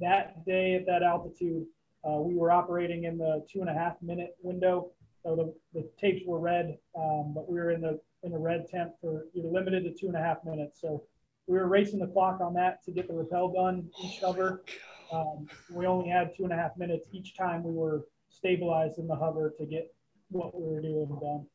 [0.00, 1.66] that day at that altitude,
[2.08, 4.90] uh, we were operating in the two and a half minute window.
[5.22, 8.66] So the, the tapes were red, um, but we were in the in the red
[8.66, 10.80] temp for you're limited to two and a half minutes.
[10.80, 11.04] So
[11.46, 14.64] we were racing the clock on that to get the rappel done each hover.
[15.12, 19.06] Um, we only had two and a half minutes each time we were stabilized in
[19.06, 19.94] the hover to get
[20.30, 21.46] what we were doing done.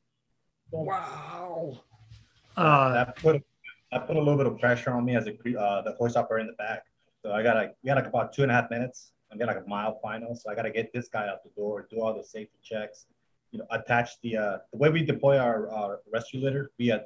[0.71, 1.81] So, wow.
[2.59, 3.41] Uh, that put
[3.91, 6.41] that put a little bit of pressure on me as a uh, the hoist operator
[6.41, 6.83] in the back.
[7.23, 9.13] So I got like we got like about two and a half minutes.
[9.31, 11.51] I'm getting like a mile final, so I got to get this guy out the
[11.55, 13.05] door, do all the safety checks,
[13.51, 16.71] you know, attach the uh, the way we deploy our, our rescue litter.
[16.77, 16.99] We uh,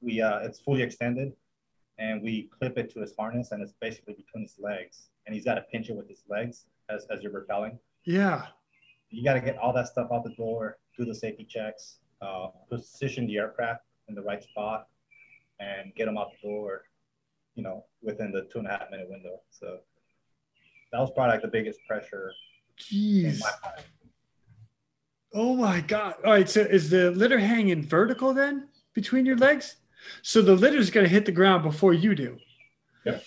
[0.00, 1.32] we uh, it's fully extended,
[1.98, 5.44] and we clip it to his harness, and it's basically between his legs, and he's
[5.44, 7.78] got to pinch it with his legs as as you're repelling.
[8.04, 8.46] Yeah.
[9.10, 12.48] You got to get all that stuff out the door, do the safety checks, uh,
[12.68, 14.86] position the aircraft in the right spot,
[15.60, 16.82] and get them out the door
[17.54, 19.40] you know, within the two and a half minute window.
[19.50, 19.78] So
[20.92, 22.32] that was probably like the biggest pressure.
[22.78, 23.40] Jeez.
[23.40, 23.50] My
[25.34, 26.14] oh my God.
[26.24, 26.48] All right.
[26.48, 29.76] So is the litter hanging vertical then between your legs?
[30.22, 32.38] So the litter is going to hit the ground before you do.
[33.04, 33.24] Yep.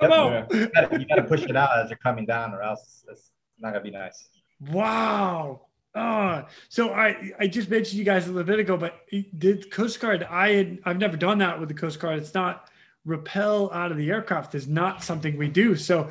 [0.00, 0.18] Come yep.
[0.18, 0.56] on.
[0.56, 3.82] You you gotta push it out as you're coming down, or else it's not gonna
[3.82, 4.28] be nice.
[4.70, 5.62] Wow.
[5.98, 9.00] Oh, so I I just mentioned you guys a little bit ago, but
[9.36, 10.22] did Coast Guard?
[10.30, 12.18] I had I've never done that with the Coast Guard.
[12.18, 12.68] It's not
[13.04, 15.74] rappel out of the aircraft is not something we do.
[15.74, 16.08] So,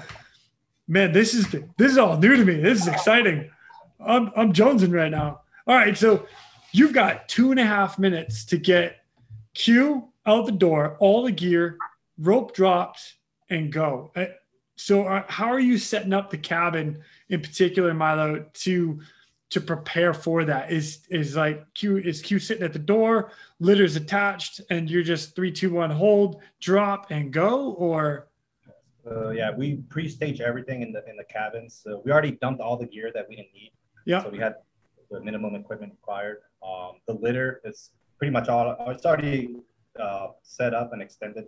[0.89, 1.47] man, this is
[1.77, 2.55] this is all new to me.
[2.55, 3.49] This is exciting.
[3.99, 5.41] I'm I'm jonesing right now.
[5.65, 6.27] All right, so
[6.73, 8.97] you've got two and a half minutes to get
[9.53, 11.77] Q out the door, all the gear,
[12.17, 13.15] rope dropped,
[13.49, 14.11] and go.
[14.17, 14.25] Uh,
[14.75, 18.99] so, uh, how are you setting up the cabin in particular, Milo, to
[19.49, 20.71] to prepare for that?
[20.71, 25.35] Is is like Q is Q sitting at the door, litters attached, and you're just
[25.35, 28.27] three, two, one, hold, drop, and go, or?
[29.09, 31.79] Uh, yeah, we pre-stage everything in the in the cabins.
[31.81, 33.71] So we already dumped all the gear that we didn't need.
[34.05, 34.23] Yeah.
[34.23, 34.55] So we had
[35.09, 36.39] the minimum equipment required.
[36.61, 38.75] Um, the litter is pretty much all.
[38.87, 39.55] It's already
[39.97, 41.45] uh, set up and extended.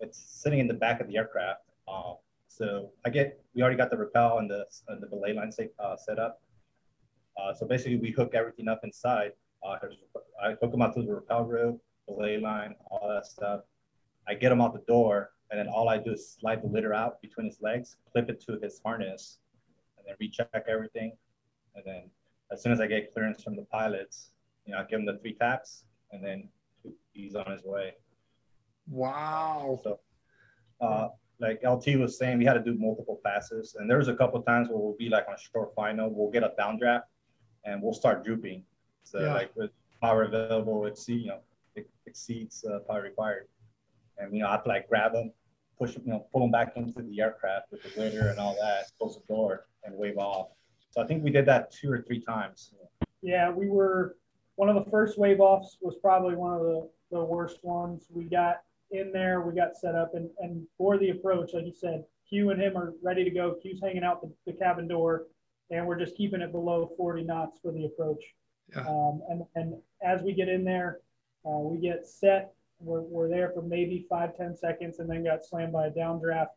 [0.00, 1.60] It's sitting in the back of the aircraft.
[1.86, 2.16] Um,
[2.48, 5.70] so I get we already got the rappel and the and the belay line set,
[5.78, 6.40] uh, set up.
[7.38, 9.32] Uh, so basically, we hook everything up inside.
[9.62, 9.76] Uh,
[10.42, 13.60] I hook them out to the rappel rope, belay line, all that stuff.
[14.26, 16.92] I get him out the door, and then all I do is slide the litter
[16.92, 19.38] out between his legs, clip it to his harness,
[19.96, 21.12] and then recheck everything.
[21.74, 22.10] And then
[22.52, 24.30] as soon as I get clearance from the pilots,
[24.66, 26.48] you know, I give him the three taps, and then
[27.12, 27.94] he's on his way.
[28.90, 29.80] Wow.
[29.82, 30.00] So,
[30.80, 31.08] uh,
[31.40, 34.42] like LT was saying, we had to do multiple passes, and there was a couple
[34.42, 37.02] times where we'll be like on a short final, we'll get a downdraft,
[37.64, 38.64] and we'll start drooping.
[39.04, 39.34] So yeah.
[39.34, 41.40] like with power available, exceed you know
[41.74, 43.48] it exceeds uh, power required,
[44.18, 45.32] and you know I have to like grab them,
[45.78, 48.54] push them, you know, pull them back into the aircraft with the litter and all
[48.60, 50.48] that, close the door and wave off.
[50.90, 52.72] So I think we did that two or three times.
[53.22, 54.16] Yeah, we were
[54.56, 58.06] one of the first wave offs was probably one of the, the worst ones.
[58.10, 61.74] We got in there, we got set up, and, and for the approach, like you
[61.74, 63.54] said, Q and him are ready to go.
[63.62, 65.26] Q's hanging out the, the cabin door
[65.70, 68.22] and we're just keeping it below 40 knots for the approach.
[68.74, 68.82] Yeah.
[68.82, 71.00] Um, and, and as we get in there,
[71.46, 72.52] uh, we get set.
[72.80, 76.48] We're, we're there for maybe five ten seconds and then got slammed by a downdraft.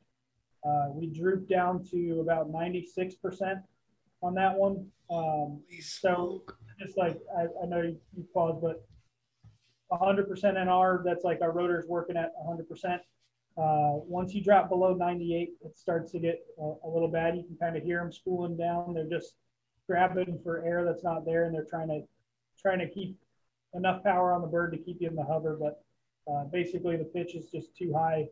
[0.63, 3.63] Uh, we drooped down to about 96%
[4.21, 4.87] on that one.
[5.09, 6.43] Um, so
[6.79, 8.85] just like, I, I know you, you paused, but
[9.91, 12.99] 100% NR, that's like our rotors working at 100%.
[13.57, 17.35] Uh, once you drop below 98, it starts to get a, a little bad.
[17.35, 18.93] You can kind of hear them spooling down.
[18.93, 19.33] They're just
[19.87, 22.01] grabbing for air that's not there, and they're trying to
[22.61, 23.17] trying to keep
[23.73, 25.57] enough power on the bird to keep you in the hover.
[25.59, 25.83] But
[26.31, 28.27] uh, basically, the pitch is just too high,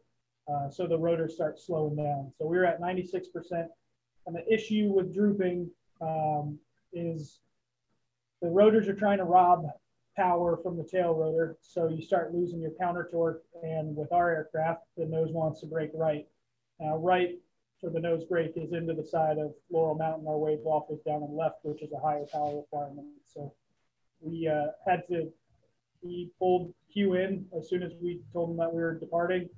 [0.51, 2.32] uh, so the rotors start slowing down.
[2.38, 3.67] So we were at 96%,
[4.25, 5.69] and the issue with drooping
[6.01, 6.58] um,
[6.93, 7.39] is
[8.41, 9.65] the rotors are trying to rob
[10.15, 11.58] power from the tail rotor.
[11.62, 13.43] So you start losing your counter torque.
[13.63, 16.28] And with our aircraft, the nose wants to break right.
[16.82, 17.39] Right
[17.80, 20.28] for the nose break is into the side of Laurel Mountain.
[20.28, 23.08] Our wave off is down and left, which is a higher power requirement.
[23.26, 23.54] So
[24.22, 25.32] we uh, had to,
[26.02, 29.50] we pulled Q in as soon as we told him that we were departing,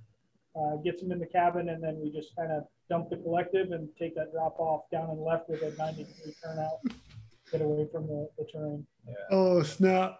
[0.55, 3.71] uh, gets him in the cabin, and then we just kind of dump the collective
[3.71, 6.79] and take that drop off down and left with a 90 degree turnout,
[7.51, 8.85] get away from the, the terrain.
[9.07, 9.13] Yeah.
[9.31, 10.19] Oh snap!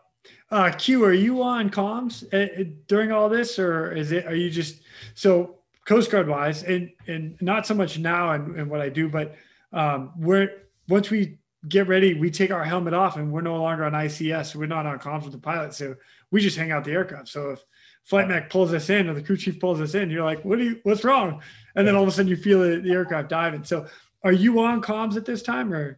[0.52, 4.26] Uh, Q, are you on comms uh, uh, during all this, or is it?
[4.26, 4.82] Are you just
[5.16, 9.08] so Coast Guard wise, and and not so much now and, and what I do,
[9.08, 9.36] but
[9.72, 10.52] um, we're
[10.90, 11.38] once we
[11.70, 14.54] get ready, we take our helmet off, and we're no longer on ICS.
[14.56, 15.96] We're not on comms with the pilot, so
[16.32, 17.30] we just hang out the aircraft.
[17.30, 17.64] So if
[18.04, 20.60] flight mech pulls us in or the crew chief pulls us in, you're like, "What
[20.60, 20.82] are you?
[20.84, 21.42] What's wrong?"
[21.76, 23.64] And then all of a sudden you feel the, the aircraft diving.
[23.64, 23.88] So
[24.24, 25.98] are you on comms at this time, or?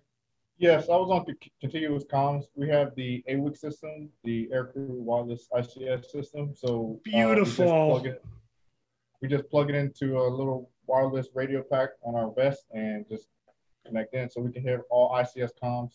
[0.57, 2.43] Yes, I was on c- continuous comms.
[2.55, 6.53] We have the AWIC system, the Aircrew Wireless ICS system.
[6.55, 6.69] So uh,
[7.05, 8.05] we just Beautiful.
[8.05, 8.23] it-
[9.21, 13.27] We just plug it into a little wireless radio pack on our vest and just
[13.85, 15.91] connect in, so we can hear all ICS comms.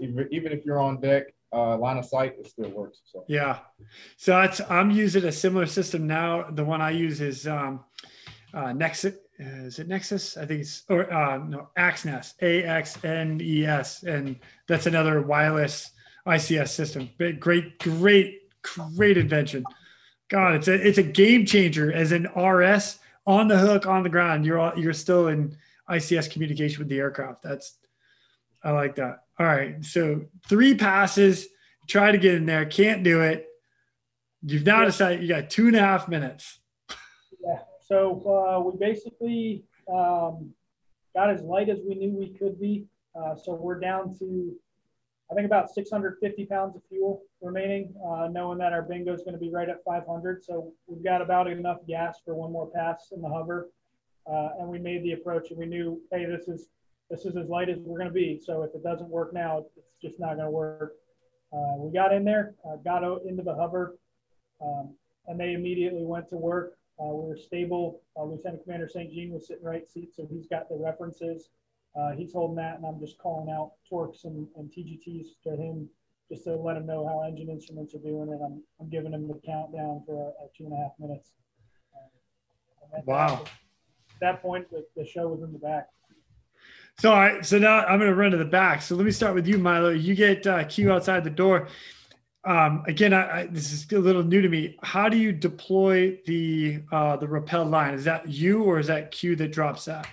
[0.00, 3.02] Even even if you're on deck, uh, line of sight, it still works.
[3.04, 3.58] So Yeah.
[4.16, 6.50] So that's I'm using a similar system now.
[6.50, 7.84] The one I use is um
[8.54, 10.36] uh Nexus is it Nexus?
[10.36, 15.22] I think it's or uh no Axnes, A X N E S and that's another
[15.22, 15.90] wireless
[16.26, 17.10] ICS system.
[17.38, 19.64] Great great great invention.
[20.28, 24.08] God, it's a it's a game changer as an RS on the hook on the
[24.08, 24.46] ground.
[24.46, 25.56] You're all, you're still in
[25.90, 27.42] ICS communication with the aircraft.
[27.42, 27.76] That's
[28.62, 29.20] I like that.
[29.38, 29.84] All right.
[29.84, 31.46] So three passes,
[31.86, 33.46] try to get in there, can't do it.
[34.42, 36.58] You've now decided you got two and a half minutes.
[37.86, 40.50] So uh, we basically um,
[41.14, 42.86] got as light as we knew we could be.
[43.14, 44.52] Uh, so we're down to,
[45.30, 49.34] I think, about 650 pounds of fuel remaining, uh, knowing that our bingo is going
[49.34, 50.44] to be right at 500.
[50.44, 53.70] So we've got about enough gas for one more pass in the hover.
[54.26, 56.68] And we made the approach, and we knew, hey, this is
[57.10, 58.40] this is as light as we're going to be.
[58.44, 60.94] So if it doesn't work now, it's just not going to work.
[61.52, 63.96] Uh, we got in there, uh, got out into the hover,
[64.60, 64.94] um,
[65.28, 66.75] and they immediately went to work.
[66.98, 68.00] Uh, we're stable.
[68.16, 69.12] Uh, Lieutenant Commander St.
[69.12, 71.50] Jean was sitting right seat, so he's got the references.
[71.98, 75.88] Uh, he's holding that, and I'm just calling out torques and, and TGTs to him
[76.30, 79.28] just to let him know how engine instruments are doing, and I'm, I'm giving him
[79.28, 81.30] the countdown for a two and a half minutes.
[81.94, 83.28] Uh, Wow.
[83.28, 85.88] That, at that point, the, the show was in the back.
[86.98, 87.44] So, all right.
[87.44, 88.80] So now I'm going to run to the back.
[88.80, 89.90] So let me start with you, Milo.
[89.90, 91.68] You get uh, Q outside the door.
[92.46, 94.76] Um, again, I, I, this is a little new to me.
[94.82, 97.94] How do you deploy the uh, the rappel line?
[97.94, 100.06] Is that you or is that Q that drops that?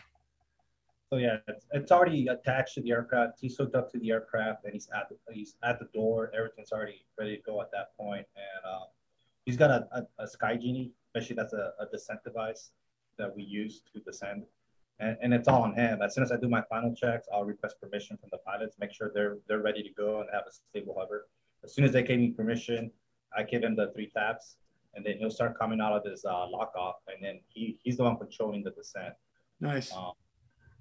[1.11, 3.37] So yeah, it's, it's already attached to the aircraft.
[3.39, 6.31] He's hooked up to the aircraft, and he's at the he's at the door.
[6.35, 8.25] Everything's already ready to go at that point.
[8.35, 8.87] and um,
[9.45, 12.71] he's got a, a, a Sky Genie, especially that's a, a descent device
[13.19, 14.45] that we use to descend,
[14.99, 16.01] and, and it's all on him.
[16.01, 18.91] As soon as I do my final checks, I'll request permission from the pilots, make
[18.91, 21.27] sure they're they're ready to go and have a stable hover.
[21.63, 22.91] As soon as they gave me permission,
[23.35, 24.57] I give him the three taps,
[24.95, 27.97] and then he'll start coming out of this uh, lock off, and then he he's
[27.97, 29.13] the one controlling the descent.
[29.59, 29.91] Nice.
[29.95, 30.11] Um,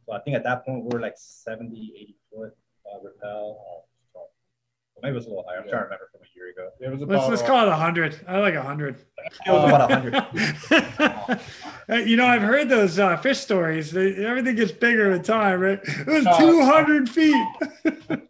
[0.07, 3.64] so I think at that point we were like 70, 80 foot uh, rappel.
[3.68, 4.18] Uh,
[4.95, 5.59] or maybe it was a little higher.
[5.59, 6.68] I'm trying to remember from a year ago.
[6.78, 8.20] it was Let's let's uh, call it hundred.
[8.28, 8.97] I like hundred.
[9.47, 11.39] It was about 100.
[11.89, 13.91] Uh, you know, I've heard those uh, fish stories.
[13.91, 15.80] They, everything gets bigger with time, right?
[15.83, 17.47] It was Uh, 200 feet.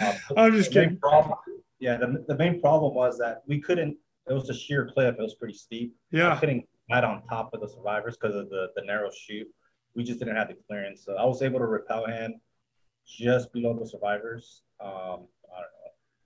[0.00, 0.96] Uh, I'm just kidding.
[0.98, 1.34] problem-
[1.80, 3.96] yeah, the, the main problem was that we couldn't.
[4.28, 5.14] It was a sheer cliff.
[5.18, 5.94] It was pretty steep.
[6.10, 6.40] Yeah, I Yeah.
[6.40, 9.48] couldn't get on top of the survivors because of the, the narrow chute.
[9.94, 11.04] We just didn't have the clearance.
[11.04, 12.40] So I was able to repel him
[13.06, 14.62] just below the survivors.
[14.80, 15.72] Um, I don't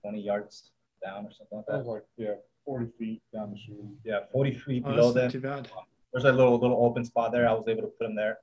[0.03, 0.71] know, 20 yards
[1.03, 1.77] down or something like that that.
[1.79, 2.33] was like yeah,
[2.65, 3.77] 40 feet down the chute.
[4.03, 5.41] Yeah, 40 feet Oh, below that's them.
[5.43, 5.71] not too bad.
[6.13, 7.47] there's a little little open spot there.
[7.47, 8.39] I was able to put him there.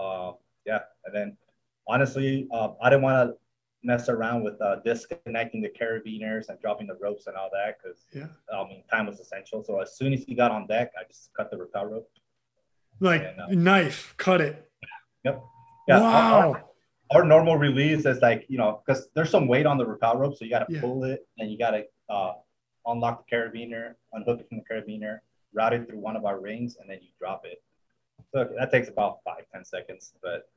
[0.00, 0.32] Uh,
[0.66, 1.36] yeah, and then
[1.88, 3.36] honestly, uh, I didn't want to
[3.84, 8.06] mess around with uh, disconnecting the carabiners and dropping the ropes and all that because
[8.12, 8.26] Yeah.
[8.54, 9.64] I mean time was essential.
[9.64, 12.10] So as soon as he got on deck, I just cut the rappel rope.
[13.00, 14.70] Like And, uh, knife, cut it.
[15.24, 15.42] Yep.
[15.88, 15.96] Yeah.
[15.96, 16.52] our- wow.
[16.52, 16.64] Our,
[17.22, 20.36] our normal release is like you know because there's some weight on the rappel rope,
[20.36, 20.80] so you got to Yeah.
[20.80, 22.34] pull it and you got to uh,
[22.86, 25.18] unlock the carabiner, unhook it from the carabiner,
[25.52, 27.62] route it through one of our rings, and then you drop it.
[28.32, 30.48] So that takes about five ten seconds, but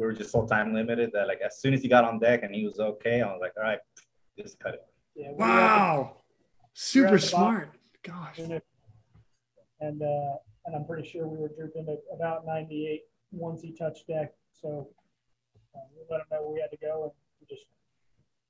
[0.00, 2.42] we were just so time limited that like as soon as he got on deck
[2.42, 3.78] and he was okay, I was like, all right,
[4.38, 4.80] just cut it.
[5.14, 6.16] Yeah, we were the- Wow.
[6.72, 7.28] Super at the bottom.
[7.28, 7.70] smart.
[8.02, 8.38] Gosh.
[8.38, 8.62] And,
[9.80, 14.06] and, uh, and I'm pretty sure we were drooping at about 98 once he touched
[14.08, 14.32] deck.
[14.54, 14.88] So
[15.74, 17.66] uh, we let him know where we had to go and we just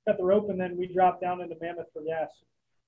[0.06, 2.30] cut the rope and then we dropped down into Mammoth for gas.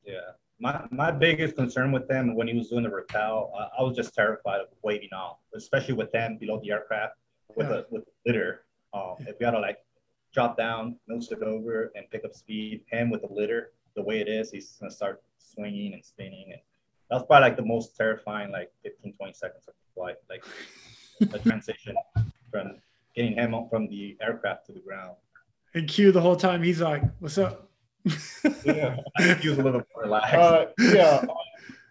[0.04, 0.20] Yeah.
[0.60, 3.96] My, my biggest concern with them when he was doing the rappel, uh, I was
[3.96, 7.14] just terrified of waving off, especially with them below the aircraft
[7.56, 7.72] with Yeah.
[7.76, 8.64] the with litter.
[8.94, 9.78] Um, if we had to like
[10.34, 14.20] drop down, nose it over, and pick up speed, him with the litter, the way
[14.20, 16.60] it is, he's gonna start swinging and spinning, and
[17.10, 20.44] that's probably like the most terrifying like 15, 20 seconds of flight, like
[21.20, 21.94] the transition
[22.50, 22.80] from
[23.14, 25.16] getting him up from the aircraft to the ground.
[25.74, 27.68] And Q the whole time he's like, "What's up?"
[28.64, 28.96] Yeah.
[29.18, 30.34] I he was a little more relaxed.
[30.34, 31.34] Uh, yeah, uh,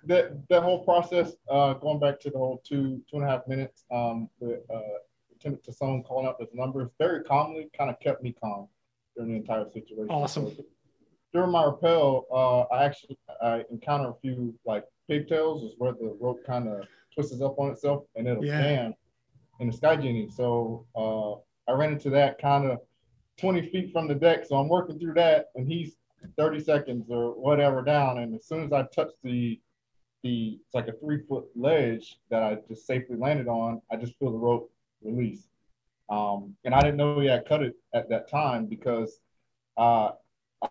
[0.05, 3.47] that that whole process, uh, going back to the whole two two and a half
[3.47, 4.79] minutes, um, with uh,
[5.43, 8.67] Lieutenant Tassone calling out those numbers very calmly, kind of kept me calm
[9.15, 10.09] during the entire situation.
[10.09, 10.55] Awesome.
[10.55, 10.63] So,
[11.33, 16.15] during my rappel, uh, I actually I encounter a few like pigtails, is where the
[16.19, 18.61] rope kind of twists up on itself and it'll Yeah.
[18.61, 18.93] jam
[19.59, 20.29] in the Sky Genie.
[20.29, 22.79] So uh, I ran into that kind of
[23.37, 24.45] 20 feet from the deck.
[24.45, 25.95] So I'm working through that, and he's
[26.37, 28.19] 30 seconds or whatever down.
[28.19, 29.59] And as soon as I touch the
[30.23, 34.19] the it's like a three foot ledge that I just safely landed on, I just
[34.19, 34.70] feel the rope
[35.03, 35.47] release.
[36.09, 39.19] Um, and I didn't know he had cut it at that time because
[39.77, 40.11] uh,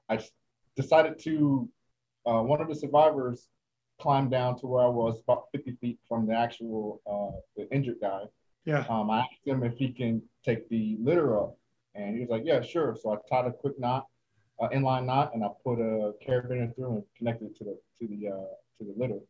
[0.08, 0.20] I
[0.76, 1.68] decided to
[2.26, 3.48] uh, one of the survivors
[4.00, 7.98] climbed down to where I was about 50 feet from the actual uh, the injured
[8.00, 8.22] guy.
[8.64, 8.84] Yeah.
[8.88, 11.56] Um, I asked him if he can take the litter up,
[11.94, 14.06] and he was like, "Yeah, sure." So I tied a quick knot,
[14.60, 18.08] uh, inline knot, and I put a carabiner through and connected it to the to
[18.08, 19.20] the uh, to the litter.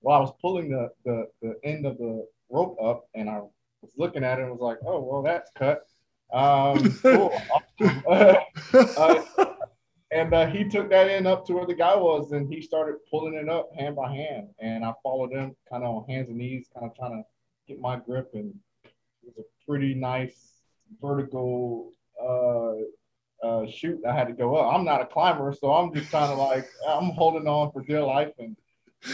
[0.00, 3.42] While I was pulling the, the the end of the rope up, and I
[3.82, 5.82] was looking at it and was like, "Oh, well, that's cut."
[6.32, 7.32] Um, cool.
[8.74, 9.22] Uh,
[10.10, 12.96] and uh, he took that in up to where the guy was, and he started
[13.10, 14.48] pulling it up hand by hand.
[14.58, 17.22] And I followed him, kind of on hands and knees, kind of trying to
[17.66, 18.30] get my grip.
[18.32, 18.54] And
[18.84, 18.92] it
[19.24, 20.54] was a pretty nice
[21.00, 24.00] vertical uh, uh, chute.
[24.08, 24.74] I had to go up.
[24.74, 28.02] I'm not a climber, so I'm just kind of like I'm holding on for dear
[28.02, 28.32] life.
[28.38, 28.56] And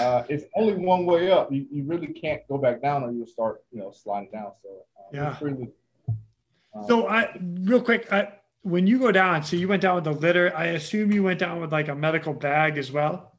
[0.00, 1.52] uh, it's only one way up.
[1.52, 4.52] You, you really can't go back down, or you'll start, you know, sliding down.
[4.62, 4.68] So
[4.98, 5.36] uh, Yeah.
[5.40, 5.70] really.
[6.74, 8.28] um, So I real quick, I,
[8.62, 10.52] when you go down, so you went down with the litter.
[10.56, 13.38] I assume you went down with like a medical bag as well.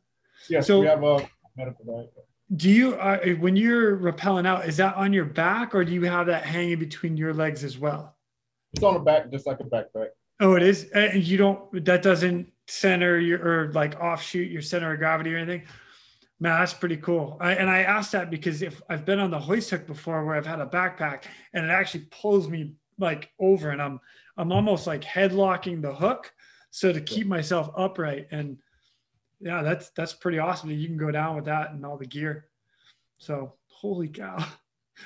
[0.49, 1.27] yes, so- we have a
[1.57, 2.07] medical bag.
[2.55, 4.67] Do you uh, when you're rappelling out?
[4.69, 7.79] Is that on your back, or do you have that hanging between your legs as
[7.79, 8.15] well?
[8.73, 10.09] It's on the back, just like a backpack.
[10.39, 10.83] Oh, it is.
[10.93, 11.83] And you don't.
[11.85, 15.63] That doesn't center your or like offshoot your center of gravity or anything.
[16.39, 17.37] Man, that's pretty cool.
[17.39, 20.35] I, and I asked that because if I've been on the hoist hook before, where
[20.35, 21.23] I've had a backpack
[21.53, 23.99] and it actually pulls me like over, and I'm
[24.37, 26.33] I'm almost like headlocking the hook,
[26.71, 28.27] so to keep myself upright.
[28.31, 28.57] And
[29.39, 32.05] yeah, that's that's pretty awesome that you can go down with that and all the
[32.05, 32.47] gear.
[33.17, 34.37] So holy cow!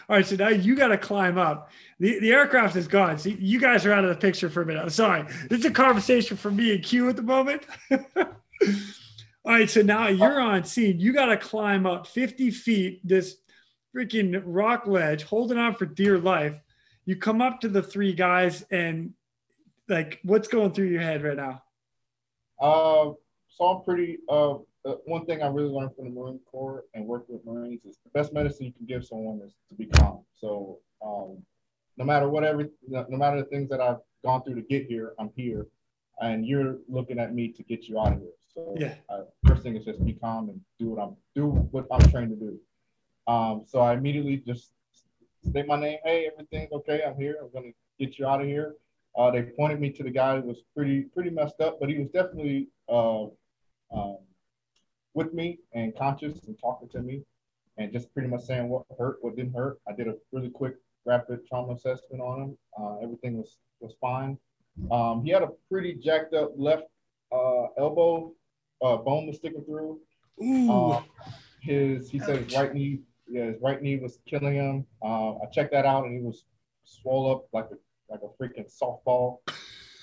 [0.07, 1.71] All right, so now you got to climb up.
[1.99, 3.17] The, the aircraft is gone.
[3.17, 4.83] So you guys are out of the picture for a minute.
[4.83, 5.25] I'm sorry.
[5.49, 7.63] This is a conversation for me and Q at the moment.
[9.45, 10.99] All right, so now you're on scene.
[10.99, 13.37] You got to climb up 50 feet, this
[13.95, 16.55] freaking rock ledge, holding on for dear life.
[17.05, 19.13] You come up to the three guys, and
[19.87, 21.63] like, what's going through your head right now?
[22.59, 23.13] Uh,
[23.47, 24.17] so I'm pretty.
[24.27, 27.83] Uh, uh, one thing I really learned from the Marine Corps and working with Marines
[27.85, 30.19] is the best medicine you can give someone is to be calm.
[30.35, 31.37] So um,
[31.97, 35.13] no matter whatever, no, no matter the things that I've gone through to get here,
[35.19, 35.67] I'm here,
[36.19, 38.29] and you're looking at me to get you out of here.
[38.65, 38.95] So Yeah.
[39.09, 42.31] uh, first thing is just be calm and do what I'm do what I'm trained
[42.31, 42.59] to do.
[43.27, 44.73] Um, so I immediately just
[45.47, 45.99] state my name.
[46.03, 47.03] Hey, everything's okay.
[47.03, 47.37] I'm here.
[47.41, 48.75] I'm gonna get you out of here.
[49.15, 51.97] Uh, they pointed me to the guy who was pretty pretty messed up, but he
[51.97, 53.25] was definitely uh,
[53.91, 54.17] um,
[55.13, 57.23] with me and conscious and talking to me,
[57.77, 59.79] and just pretty much saying what hurt, what didn't hurt.
[59.87, 62.57] I did a really quick rapid trauma assessment on him.
[62.77, 64.37] Uh, everything was was fine.
[64.91, 66.83] Um, he had a pretty jacked up left
[67.31, 68.33] uh, elbow.
[68.81, 69.99] Uh, bone was sticking through.
[70.41, 71.05] Ooh, Um,
[71.61, 74.85] his he said his right knee, yeah, his right knee was killing him.
[75.03, 76.45] Uh, I checked that out, and he was
[76.85, 77.75] swole up like a
[78.11, 79.39] like a freaking softball.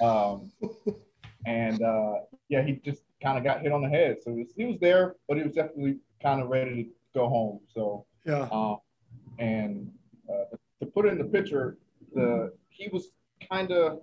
[0.00, 0.52] Um,
[1.46, 2.14] and uh,
[2.48, 4.18] yeah, he just kind of got hit on the head.
[4.22, 7.28] So he was, he was there, but he was definitely kind of ready to go
[7.28, 7.60] home.
[7.74, 8.48] So Yeah.
[8.52, 8.78] um,
[9.38, 9.90] and
[10.28, 11.78] uh, to put it in the picture,
[12.14, 13.08] the he was
[13.50, 14.00] kind of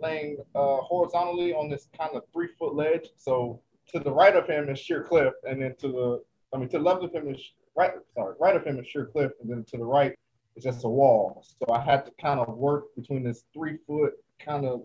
[0.00, 3.08] laying uh, horizontally on this kind of three foot ledge.
[3.16, 3.60] So
[3.92, 6.22] to the right of him is sheer cliff, and then to the
[6.54, 7.40] I mean to the left of him is
[7.76, 10.14] right sorry right of him is sheer cliff, and then to the right
[10.56, 11.44] is just a wall.
[11.58, 14.82] So I had to kind of work between this three foot kind of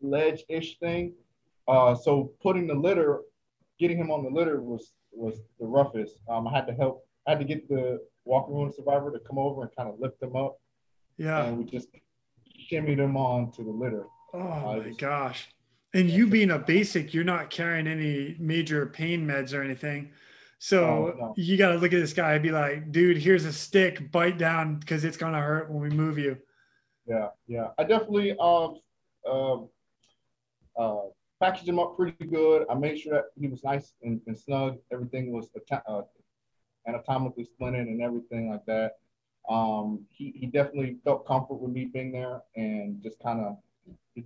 [0.00, 1.12] ledge ish thing.
[1.66, 3.20] Uh, so putting the litter,
[3.78, 6.18] getting him on the litter was was the roughest.
[6.28, 7.04] Um, I had to help.
[7.26, 10.20] I had to get the walking wounded survivor to come over and kind of lift
[10.20, 10.58] them up,
[11.16, 11.44] Yeah.
[11.44, 11.88] and we just
[12.70, 14.04] shimmied them on to the litter.
[14.34, 15.48] Oh I my was- gosh.
[15.94, 20.10] And you being a basic, you're not carrying any major pain meds or anything.
[20.58, 21.34] So Oh, no.
[21.36, 24.38] you got to look at this guy and be like, dude, here's a stick, bite
[24.38, 26.36] down because it's going to hurt when we move you.
[27.06, 27.68] Yeah, yeah.
[27.78, 28.80] I definitely um
[29.26, 29.58] uh,
[30.76, 31.06] uh,
[31.40, 32.66] packaged him up pretty good.
[32.70, 34.78] I made sure that he was nice and, and snug.
[34.92, 36.02] Everything was uh,
[36.86, 38.98] anatomically splinted and everything like that.
[39.48, 43.56] Um, he, he definitely felt comfort with me being there and just kind of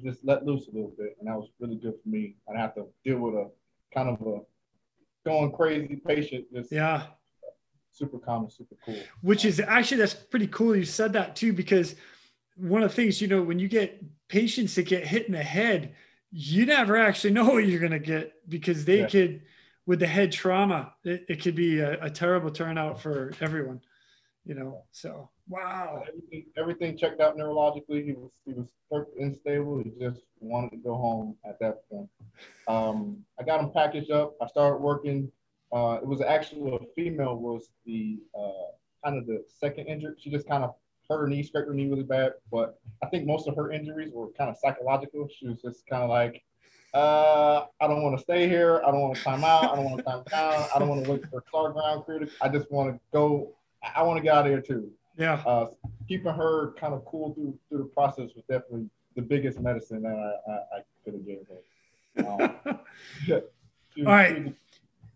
[0.00, 2.36] he just let loose a little bit, and that was really good for me.
[2.48, 3.50] I didn't have to deal with a
[3.94, 4.40] kind of a
[5.24, 6.46] going crazy patient.
[6.52, 7.06] Just Yeah.
[7.90, 8.98] super calm and super cool.
[9.20, 10.74] Which is actually, that's pretty cool.
[10.74, 11.94] You said that too, because
[12.56, 15.42] one of the things, you know, when you get patients that get hit in the
[15.42, 15.94] head,
[16.30, 19.08] you never actually know what you're going to get because they Yeah.
[19.08, 19.42] could,
[19.84, 23.80] with the head trauma, it, it could be a, a terrible turnout for everyone,
[24.44, 24.84] you know?
[24.90, 26.04] So, wow.
[26.08, 28.04] everything, everything checked out neurologically.
[28.04, 29.82] He was he was perfectly unstable.
[29.82, 32.08] He just wanted to go home at that point.
[32.68, 34.34] Um, I got him packaged up.
[34.40, 35.30] I started working.
[35.72, 38.72] Uh, it was actually a female was the uh,
[39.04, 40.18] kind of the second injured.
[40.20, 40.74] She just kind of
[41.08, 42.32] hurt her knee, scraped her knee really bad.
[42.50, 45.28] But I think most of her injuries were kind of psychological.
[45.28, 46.42] She was just kind of like,
[46.94, 48.82] uh, I don't want to stay here.
[48.86, 49.64] I don't want to time out.
[49.64, 50.66] I don't want to time down.
[50.74, 52.28] I don't want to wait for star ground crew.
[52.40, 53.54] I just want to go.
[53.82, 55.42] I- want to get out of here too Yeah.
[55.46, 55.66] uh,
[56.08, 60.12] keeping her kind of cool through through the process was definitely the biggest medicine that
[60.14, 62.54] I, I, I could have gave her.
[62.66, 62.78] Um,
[63.94, 64.54] she- All right.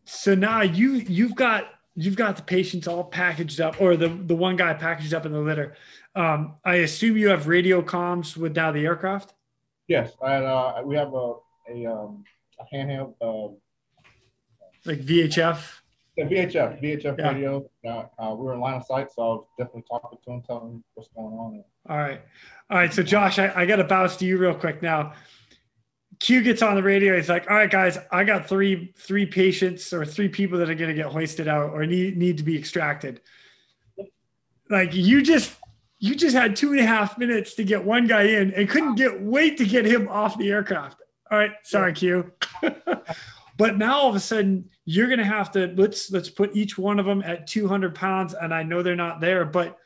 [0.04, 1.64] so now you, you've got,
[1.94, 5.32] you've got the patients all packaged up or the, the one guy packaged up in
[5.32, 5.76] the litter.
[6.14, 9.32] Um, I assume you have radio comms with now the aircraft.
[9.88, 11.34] yes, and uh, we have a
[11.68, 12.22] a, um,
[12.60, 13.52] a handheld uh,
[14.84, 15.58] like VHF.
[16.16, 17.32] Yeah, VHF VHF Yeah.
[17.32, 17.70] radio.
[17.86, 20.42] Uh, uh, we were in line of sight, so I was definitely talking to him,
[20.42, 21.64] telling him what's going on.
[21.88, 22.20] All right.
[22.70, 22.92] All right.
[22.92, 25.12] So Josh, I, I got to bounce to you real quick now.
[26.18, 27.14] Q gets on the radio.
[27.14, 30.74] He's like, all right, guys, I got three, three patients or three people that are
[30.74, 33.20] going to get hoisted out or need, need to be extracted.
[34.70, 35.54] Like you just,
[35.98, 38.94] you just had two and a half minutes to get one guy in and couldn't
[38.94, 41.02] get wait to get him off the aircraft.
[41.30, 41.52] All right.
[41.64, 42.32] Sorry, Q.
[43.56, 46.76] but now all of a sudden you're going to have to, let's, let's put each
[46.76, 48.34] one of them at 200 pounds.
[48.34, 49.78] And I know they're not there, but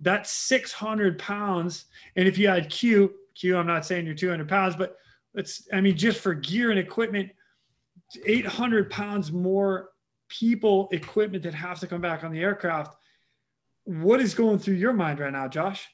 [0.00, 1.86] that's 600 pounds.
[2.16, 4.96] And if you had Q, Q, I'm not saying you're 200 pounds, but
[5.34, 7.30] let's, I mean, just for gear and equipment,
[8.24, 9.90] 800 pounds more
[10.28, 12.96] people, equipment that have to come back on the aircraft.
[13.84, 15.88] What is going through your mind right now, Josh?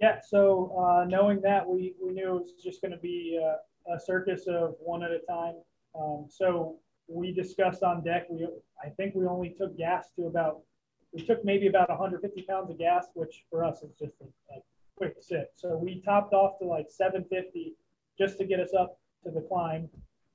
[0.00, 3.94] Yeah, so uh, knowing that, we, we knew it was just going to be uh,
[3.94, 5.54] a circus of one at a time.
[6.00, 6.76] Um, so
[7.08, 8.26] we discussed on deck.
[8.30, 8.46] We
[8.84, 10.60] I think we only took gas to about
[11.12, 14.60] we took maybe about 150 pounds of gas, which for us is just a, a
[14.96, 15.52] quick sip.
[15.54, 17.74] So we topped off to like 750
[18.18, 19.88] just to get us up to the climb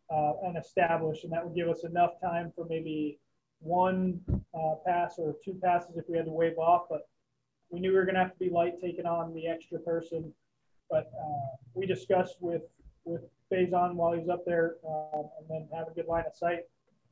[0.09, 3.19] uh, and establish, and that would give us enough time for maybe
[3.59, 4.19] one
[4.53, 7.07] uh, pass or two passes if we had to wave off, but
[7.69, 10.33] we knew we were going to have to be light taking on the extra person,
[10.89, 12.63] but uh, we discussed with
[13.05, 13.21] with
[13.53, 16.59] Fayson while he was up there, um, and then have a good line of sight.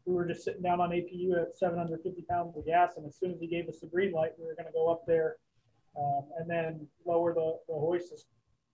[0.06, 3.32] We were just sitting down on APU at 750 pounds of gas, and as soon
[3.32, 5.38] as he gave us the green light, we were going to go up there
[5.98, 8.26] um, and then lower the, the hoist as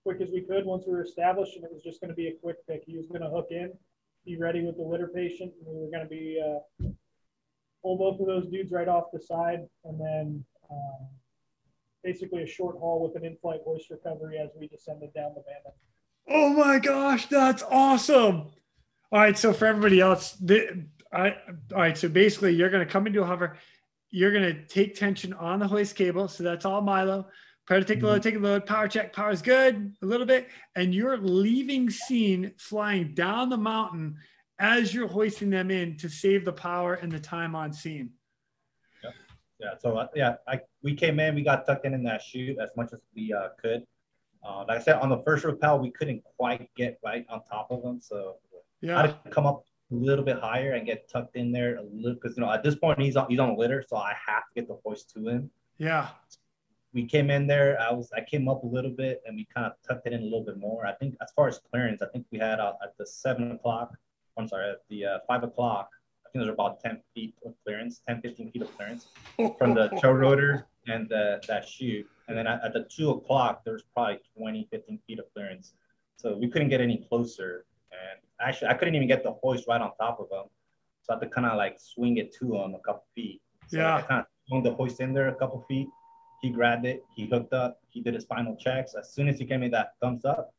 [0.03, 2.27] quick as we could once we were established, and it was just going to be
[2.27, 2.83] a quick pick.
[2.85, 3.73] He was going to hook in,
[4.25, 6.87] be ready with the litter patient, and we were going to be uh,
[7.81, 10.45] pull both of those dudes right off the side, and then.
[10.69, 11.07] Um,
[12.03, 15.73] basically a short haul with an in-flight hoist recovery as we descended down the bandit.
[16.29, 18.49] Oh my gosh, that's awesome.
[19.11, 21.35] All right, so for everybody else, the, I,
[21.71, 23.57] all right, so basically you're going to come into a hover,
[24.09, 26.27] you're going to take tension on the hoist cable.
[26.27, 27.27] So that's all Milo.
[27.67, 30.47] Try to take the load, take the load, power check, power's good, a little bit.
[30.75, 34.17] And you're leaving scene, flying down the mountain
[34.59, 38.11] as you're hoisting them in to save the power and the time on scene.
[39.59, 42.57] Yeah, so uh, yeah, I we came in, we got tucked in in that chute
[42.59, 43.83] as much as we uh, could.
[44.47, 47.67] Uh, like I said, on the first rappel, we couldn't quite get right on top
[47.69, 48.35] of him, so
[48.97, 51.83] I had to come up a little bit higher and get tucked in there a
[51.83, 54.13] little because you know at this point he's on he's on a litter, so I
[54.25, 55.49] have to get the hoist to him.
[55.77, 56.09] Yeah.
[56.93, 57.79] We came in there.
[57.79, 60.21] I was I came up a little bit and we kind of tucked it in
[60.21, 60.85] a little bit more.
[60.85, 63.91] I think as far as clearance, I think we had uh, at the seven o'clock.
[64.37, 65.89] I'm sorry, at the uh, five o'clock.
[66.25, 69.07] I think there's about 10 feet of clearance, 10, 15 feet of clearance
[69.57, 72.05] from the tow rotor and the, that chute.
[72.27, 75.73] And then at, at the two o'clock, there's probably 20, 15 feet of clearance.
[76.17, 77.65] So we couldn't get any closer.
[77.91, 80.45] And actually, I couldn't even get the hoist right on top of them.
[81.03, 83.41] So I had to kind of like swing it to him a couple feet.
[83.67, 83.95] So Yeah.
[83.95, 85.87] I kind of swung the hoist in there a couple feet.
[86.41, 87.03] He grabbed it.
[87.15, 87.79] He hooked up.
[87.89, 88.93] He did his final checks.
[88.95, 90.53] As soon as he gave me that thumbs up,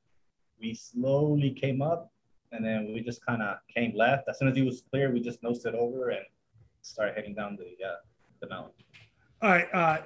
[0.61, 2.11] we slowly came up
[2.51, 4.29] and then we just kind of came left.
[4.29, 6.25] As soon as he was clear, we just nosed it over and
[6.83, 7.97] started heading down the uh,
[8.41, 8.73] the mountain.
[9.43, 9.69] All right.
[9.73, 9.99] Uh,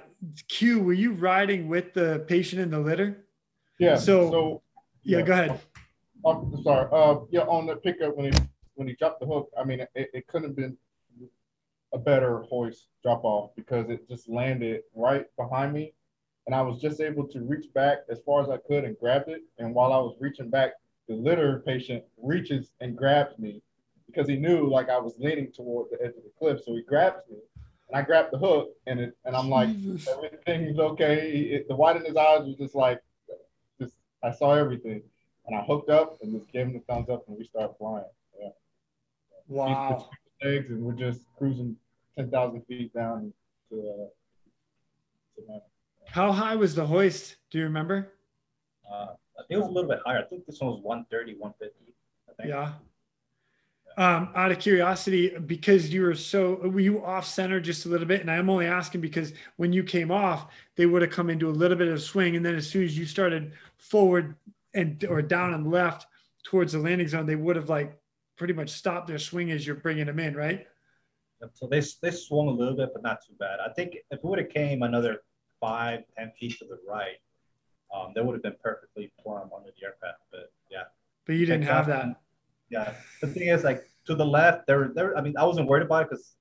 [0.47, 3.25] Q, were you riding with the patient in the litter?
[3.79, 3.95] Yeah.
[3.95, 4.61] So- So,
[5.05, 5.59] Yeah, go ahead.
[6.25, 6.87] I'm sorry.
[6.93, 8.39] Uh, yeah, on the pickup when he
[8.75, 10.75] when he dropped the hook, I mean, it, it couldn't have been
[11.93, 15.93] a better hoist drop off because it just landed right behind me,
[16.47, 19.27] and I was just able to reach back as far as I could and grabbed
[19.29, 19.41] it.
[19.59, 20.71] And while I was reaching back,
[21.07, 23.61] the litter patient reaches and grabs me
[24.07, 26.81] because he knew like I was leaning toward the edge of the cliff, so he
[26.81, 27.37] grabs me,
[27.93, 30.07] and I grabbed the hook, and it, and I'm like, Jesus.
[30.07, 31.29] everything's okay.
[31.29, 32.99] It, the white in his eyes was just like,
[33.79, 35.03] just I saw everything,
[35.45, 38.03] and I hooked up and just gave him the thumbs up, and we started flying.
[38.41, 38.49] Yeah,
[39.47, 40.09] Wow.
[40.41, 41.77] eggs, and we're just cruising
[42.17, 43.31] ten thousand feet down
[43.69, 43.75] to.
[43.79, 44.05] Uh,
[45.35, 45.61] to Manhattan.
[46.07, 47.37] How high was the hoist?
[47.51, 48.11] Do you remember?
[48.91, 50.19] Uh, I think it was a little bit higher.
[50.19, 51.93] I think this one was 130, 150.
[52.29, 52.49] I think.
[52.49, 52.73] Yeah.
[53.95, 58.07] Um, out of curiosity, because you were so, were you off center just a little
[58.07, 58.21] bit?
[58.21, 61.51] And I'm only asking because when you came off, they would have come into a
[61.51, 62.35] little bit of swing.
[62.35, 64.35] And then as soon as you started forward
[64.73, 66.07] and or down and left
[66.43, 67.95] towards the landing zone, they would have like
[68.35, 70.65] pretty much stopped their swing as you're bringing them in, right?
[71.53, 73.59] So they, they swung a little bit, but not too bad.
[73.59, 75.21] I think if it would have came another
[75.59, 77.17] five, ten feet to the right,
[77.93, 80.19] um, they would have been perfectly plumb under the aircraft.
[80.31, 80.83] But yeah,
[81.25, 82.21] But you didn't have that.
[82.73, 82.93] Yeah.
[83.21, 85.17] The thing is, like to the left, there, there.
[85.17, 86.35] I mean, I wasn't worried about it because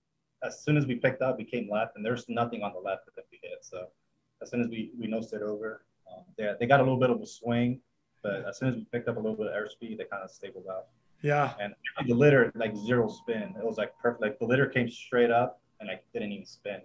[0.48, 3.02] as soon as we picked up, we came left, and there's nothing on the left
[3.16, 3.58] that we hit.
[3.62, 3.78] So
[4.42, 7.10] as soon as we we nosed it over, um, they they got a little bit
[7.10, 7.80] of a swing,
[8.22, 10.30] but as soon as we picked up a little bit of airspeed, they kind of
[10.30, 10.86] stabled out.
[11.22, 11.54] Yeah.
[11.60, 11.74] And
[12.08, 13.54] the litter like zero spin.
[13.58, 14.22] It was like perfect.
[14.22, 16.80] Like the litter came straight up, and I didn't even spin.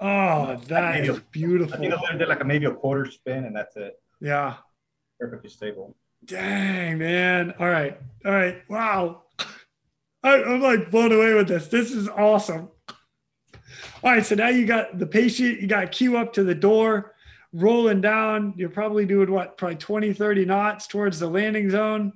[0.00, 1.78] Oh, that is a- I think beautiful.
[1.78, 3.94] the litter did like a, maybe a quarter spin, and that's it.
[4.20, 4.56] Yeah.
[5.20, 5.94] Perfectly stable.
[6.24, 7.54] Dang, man.
[7.58, 7.98] All right.
[8.24, 8.62] All right.
[8.68, 9.22] Wow.
[10.22, 11.66] I, I'm like blown away with this.
[11.66, 12.68] This is awesome.
[12.88, 14.24] All right.
[14.24, 17.14] So now you got the patient, you got Q up to the door,
[17.52, 18.54] rolling down.
[18.56, 22.12] You're probably doing what, probably 20, 30 knots towards the landing zone.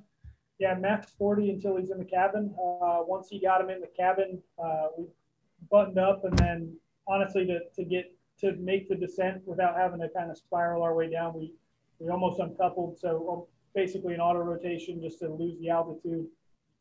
[0.58, 2.54] Yeah, max 40 until he's in the cabin.
[2.58, 5.04] Uh, once he got him in the cabin, uh, we
[5.70, 6.74] buttoned up, and then
[7.06, 10.94] honestly, to, to get to make the descent without having to kind of spiral our
[10.94, 11.52] way down, we
[11.98, 12.98] we almost uncoupled.
[12.98, 16.26] So basically, an auto rotation just to lose the altitude,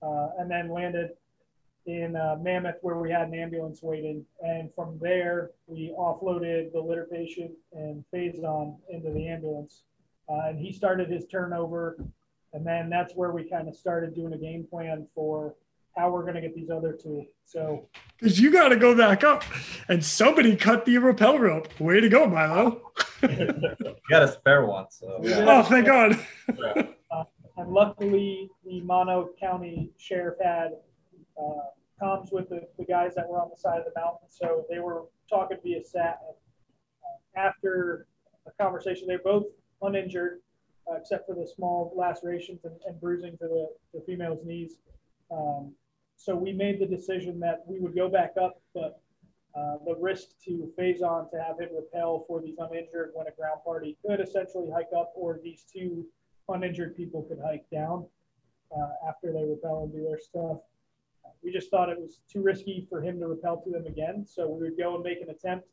[0.02, 1.10] uh, and then landed
[1.86, 4.26] in uh, Mammoth where we had an ambulance waiting.
[4.42, 9.84] And from there, we offloaded the litter patient and Fayson into the ambulance.
[10.28, 11.98] Uh, and he started his turnover.
[12.54, 15.54] And then that's where we kind of started doing a game plan for
[15.98, 17.26] how we're going to get these other two.
[17.46, 17.88] So
[18.20, 19.44] Because you got to go back up.
[19.88, 21.80] And somebody cut the rappel rope.
[21.80, 22.82] Way to go, Milo.
[23.28, 25.46] You got a spare one, so Yeah.
[25.48, 26.20] Oh, thank God.
[27.58, 30.74] and luckily the Mono County Sheriff had
[31.42, 31.54] uh,
[32.00, 34.28] comms with the, the guys that were on the side of the mountain.
[34.30, 36.20] So they were talking via sat.
[36.28, 36.36] And,
[37.04, 38.06] uh, after
[38.46, 39.46] a conversation, they're both
[39.82, 40.42] uninjured,
[40.90, 44.78] uh, except for the small lacerations and, and bruising to the, the female's knees.
[45.32, 45.74] Um,
[46.18, 49.02] so we made the decision that we would go back up, but
[49.56, 53.62] uh, the risk to Fayson to have him repel for these uninjured when a ground
[53.64, 56.06] party could essentially hike up, or these two
[56.50, 58.06] uninjured people could hike down
[58.76, 60.58] uh, after they repel and do their stuff.
[61.44, 64.50] We just thought it was too risky for him to repel to them again, so
[64.50, 65.68] we would go and make an attempt.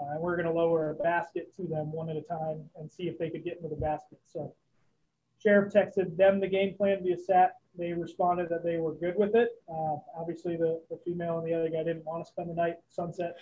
[0.00, 2.90] Uh, and we're going to lower a basket to them one at a time and
[2.90, 4.18] see if they could get into the basket.
[4.24, 4.54] So,
[5.38, 7.59] sheriff texted them the game plan via SAT.
[7.78, 9.50] They responded that they were good with it.
[9.68, 12.76] Uh, obviously, the, the female and the other guy didn't want to spend the night.
[12.88, 13.36] Sunset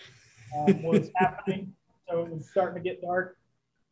[0.56, 1.72] um, was happening,
[2.08, 3.36] so it was starting to get dark.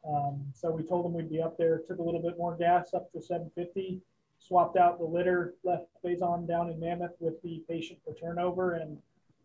[0.09, 1.81] Um, so we told them we'd be up there.
[1.89, 4.01] Took a little bit more gas up to 750.
[4.39, 8.99] Swapped out the litter, left Fayson down in Mammoth with the patient for turnover, and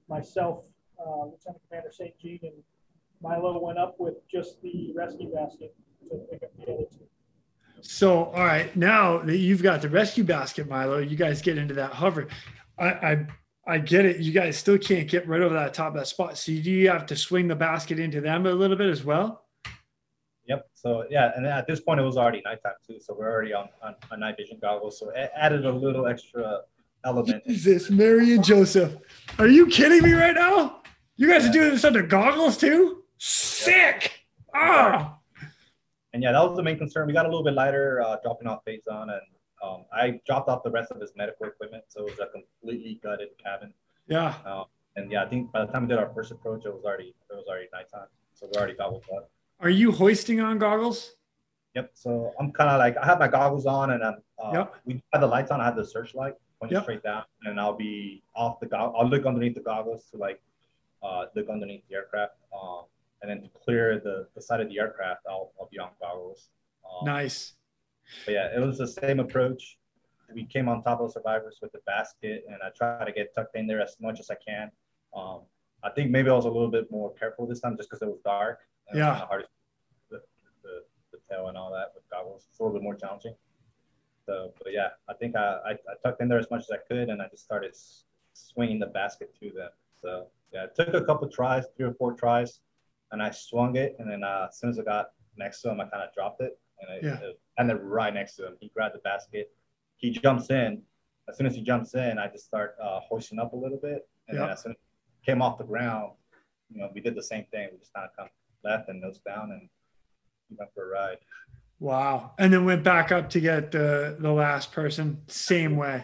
[0.09, 0.65] myself,
[0.99, 2.13] uh, Lieutenant Commander St.
[2.19, 2.63] Jean, and
[3.21, 5.73] Milo went up with just the rescue basket
[6.09, 7.07] to pick up the other two.
[7.81, 11.73] So, all right, now that you've got the rescue basket, Milo, you guys get into
[11.75, 12.27] that hover.
[12.77, 13.27] I, I,
[13.67, 14.19] I get it.
[14.19, 16.37] You guys still can't get right over that top of that spot.
[16.37, 19.45] So, do you have to swing the basket into them a little bit as well?
[20.47, 20.69] Yep.
[20.73, 23.69] So yeah, and at this point it was already nighttime too, so we're already on,
[23.81, 24.99] on, on night vision goggles.
[24.99, 26.61] So it added a little extra
[27.05, 27.45] element.
[27.47, 28.97] Jesus, Mary and Joseph.
[29.39, 30.81] Are you kidding me right now?
[31.15, 33.03] You guys are doing this under goggles too?
[33.17, 34.25] Sick.
[34.53, 35.19] Ah.
[36.13, 37.07] And yeah, that was the main concern.
[37.07, 39.21] We got a little bit lighter uh, dropping off phase on, and
[39.63, 42.99] um, I dropped off the rest of his medical equipment, so it was a completely
[43.01, 43.73] gutted cabin.
[44.07, 44.35] Yeah.
[44.45, 44.65] Um,
[44.97, 47.15] and yeah, I think by the time we did our first approach, it was already
[47.29, 49.29] it was already nighttime, so we already gobbled up.
[49.61, 51.13] Are you hoisting on goggles?
[51.75, 51.91] Yep.
[51.93, 54.75] So I'm kind of like I have my goggles on, and I'm uh, Yep.
[54.85, 55.61] we have the lights on.
[55.61, 56.83] I have the searchlight pointing Yep.
[56.83, 60.41] straight down, and I'll be off the I'll look underneath the goggles to like
[61.01, 62.83] uh, look underneath the aircraft, um,
[63.21, 66.49] and then to clear the, the side of the aircraft, I'll, I'll be on goggles.
[66.85, 67.53] Um, Nice.
[68.25, 69.77] But yeah, it was the same approach.
[70.33, 73.55] We came on top of survivors with the basket, and I try to get tucked
[73.55, 74.71] in there as much as I can.
[75.15, 75.41] Um,
[75.83, 78.07] I think maybe I was a little bit more careful this time just because it
[78.07, 78.59] was dark.
[78.93, 79.11] Yeah.
[79.11, 79.45] kinda hard
[80.09, 80.21] the,
[80.63, 82.47] the, the tail and all that with goggles.
[82.49, 83.35] It's a little bit more challenging.
[84.25, 86.77] So, but yeah, I think I, I, I tucked in there as much as I
[86.87, 88.03] could, and I just started s-
[88.33, 89.69] swinging the basket to them.
[90.01, 92.59] So yeah, it took a couple tries, three or four tries,
[93.11, 95.79] and I swung it, and then uh, as soon as I got next to him,
[95.81, 97.19] I kind of dropped it, and it, Yeah.
[97.27, 98.57] it ended right next to him.
[98.59, 99.51] He grabbed the basket,
[99.97, 100.81] he jumps in.
[101.29, 104.07] As soon as he jumps in, I just start uh, hoisting up a little bit,
[104.27, 106.13] and then as soon as it came off the ground,
[106.73, 107.69] you know, we did the same thing.
[107.71, 108.29] We just kind of come
[108.63, 109.69] left and nose down, and
[110.49, 111.17] we went for a ride.
[111.79, 112.33] Wow.
[112.37, 115.21] And then went back up to get the the last person.
[115.27, 116.03] Same way.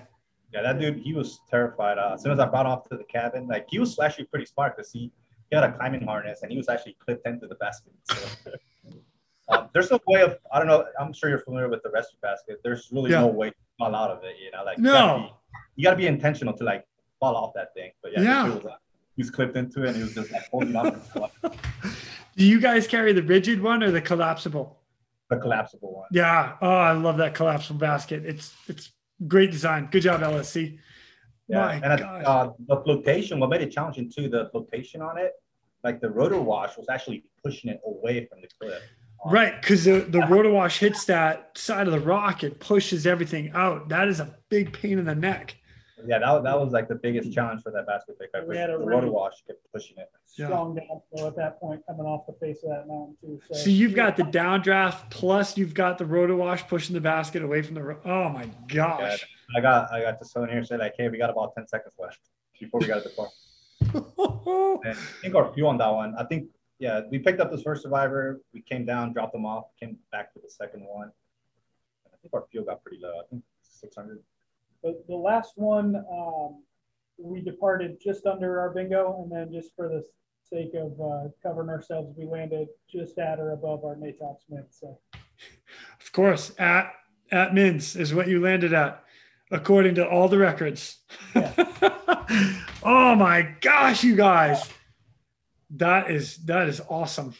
[0.53, 1.97] Yeah, that dude, he was terrified.
[1.97, 4.25] Uh, as soon as I brought him off to the cabin, like he was actually
[4.25, 5.11] pretty smart because he,
[5.49, 7.93] he had a climbing harness and he was actually clipped into the basket.
[8.03, 8.17] So,
[9.49, 12.19] um, there's no way of, I don't know, I'm sure you're familiar with the rescue
[12.21, 12.59] basket.
[12.63, 13.21] There's really Yeah.
[13.21, 15.23] no way to fall out of it, you know, like you gotta No.
[15.27, 15.33] be,
[15.77, 16.85] you gotta be intentional to like
[17.19, 17.91] fall off that thing.
[18.01, 18.43] But yeah, Yeah.
[18.47, 18.69] He, was, uh,
[19.15, 21.01] he was clipped into it and he was just like holding on
[22.35, 24.73] Do you guys carry the rigid one or the collapsible?
[25.29, 26.07] the collapsible one.
[26.11, 26.55] Yeah.
[26.61, 28.25] Oh, I love that collapsible basket.
[28.25, 28.91] It's it's
[29.27, 29.89] great design.
[29.91, 30.79] Good job, LSC.
[31.47, 32.23] Yeah, My and I- gosh.
[32.25, 35.33] uh, the flotation, what made it challenging too, the flotation on it,
[35.83, 38.81] like the rotor wash was actually pushing it away from the cliff.
[39.25, 43.07] Um, Right, because the, the rotor wash hits that side of the rock, it pushes
[43.07, 43.89] everything out.
[43.89, 45.55] That is a big pain in the neck.
[46.05, 48.29] Yeah, that, that was like the biggest challenge for that basket pick.
[48.47, 50.09] We had a the really- rotor wash kept pushing it.
[50.37, 50.45] Yeah.
[50.47, 53.39] Strong downflow at that point coming off the face of that mountain too.
[53.51, 57.41] So, So you've got the downdraft plus you've got the rotor wash pushing the basket
[57.41, 57.81] away from the.
[57.81, 59.25] Ro- oh my gosh.
[59.55, 61.93] I got I got to someone here say like, hey, we got about ten seconds
[61.99, 62.19] left
[62.59, 63.29] before we got to depart.
[64.85, 66.13] And I think our fuel on that one.
[66.17, 68.39] I think yeah, we picked up this first survivor.
[68.53, 71.11] We came down, dropped them off, came back to the second one.
[72.05, 73.19] I think our fuel got pretty low.
[73.19, 74.19] I think six hundred.
[74.83, 76.63] the, the last one, um,
[77.17, 80.03] we departed just under our bingo, and then just for the
[80.43, 84.77] sake of uh, covering ourselves, we landed just at or above our NATOPS mins.
[84.79, 84.99] So
[85.99, 86.93] Of course, at
[87.31, 89.03] at Mins is what you landed at,
[89.51, 90.97] according to all the records.
[92.83, 94.69] oh my gosh, you guys.
[95.71, 97.33] That is that is awesome.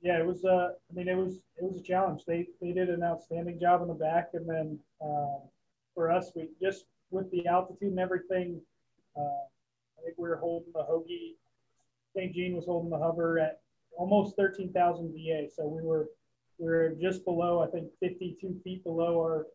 [0.00, 0.44] yeah, it was.
[0.44, 2.22] Uh, I mean, it was it was a challenge.
[2.26, 5.38] They they did an outstanding job in the back, and then uh,
[5.94, 8.60] for us, we just with the altitude and everything.
[9.16, 9.46] Uh,
[9.98, 11.36] I think we were holding the HOGE.
[12.14, 12.34] St.
[12.34, 13.60] Jean was holding the hover at
[13.96, 15.48] almost 13,000 DA.
[15.54, 16.08] So we were
[16.58, 19.46] we were just below, I think, 52 feet below our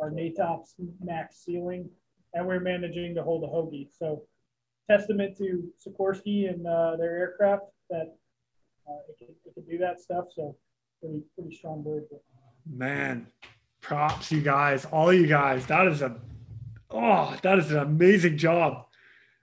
[0.00, 1.88] our NATOPS max ceiling,
[2.34, 3.88] and we are managing to hold a HOGE.
[3.98, 4.22] So
[4.90, 8.16] testament to Sikorsky and uh, their aircraft that
[8.88, 10.26] uh, it, can, it can do that stuff.
[10.34, 10.56] So
[11.00, 12.04] pretty pretty strong bird.
[12.70, 13.26] Man,
[13.80, 15.66] props you guys, all you guys.
[15.66, 16.16] That is a
[16.90, 18.86] oh, that is an amazing job.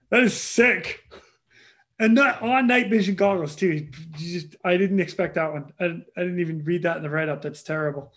[0.09, 1.03] That is sick.
[1.97, 3.87] And not on night vision goggles too.
[4.17, 5.71] Just I didn't expect that one.
[5.79, 7.41] I, I didn't even read that in the write-up.
[7.41, 8.13] That's terrible.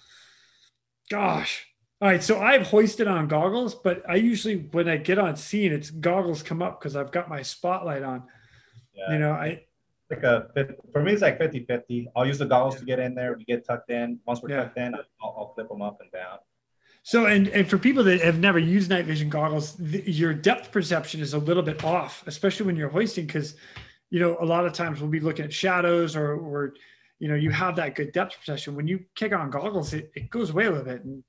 [1.09, 1.68] Gosh.
[2.01, 5.73] All right, so I've hoisted on goggles, but I usually when I get on scene,
[5.73, 8.23] it's goggles come up because I've got my spotlight on.
[8.95, 9.13] Yeah.
[9.15, 9.65] You know, I
[10.11, 10.49] like a
[10.93, 13.45] for me it's like 50 50 i'll use the goggles to get in there we
[13.45, 14.63] get tucked in once we're Yeah.
[14.63, 16.39] tucked in I'll, I'll flip them up and down
[17.03, 20.73] So, and, and for people that have never used night vision goggles, th- your depth
[20.73, 23.57] perception is a little bit off, especially when you're hoisting, because,
[24.11, 26.73] you know, a lot of times we'll be looking at shadows or, or,
[27.19, 28.75] you know, you have that good depth perception.
[28.77, 31.05] When you kick on goggles, it, it goes away a little bit.
[31.05, 31.23] And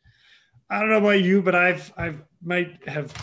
[0.70, 3.14] I don't know about you, but I've, I've might have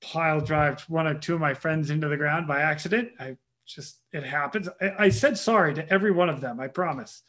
[0.00, 3.10] pile drived one or two of my friends into the ground by accident.
[3.18, 3.36] I
[3.66, 4.68] just, it happens.
[4.80, 6.60] I, I said sorry to every one of them.
[6.60, 7.22] I promise.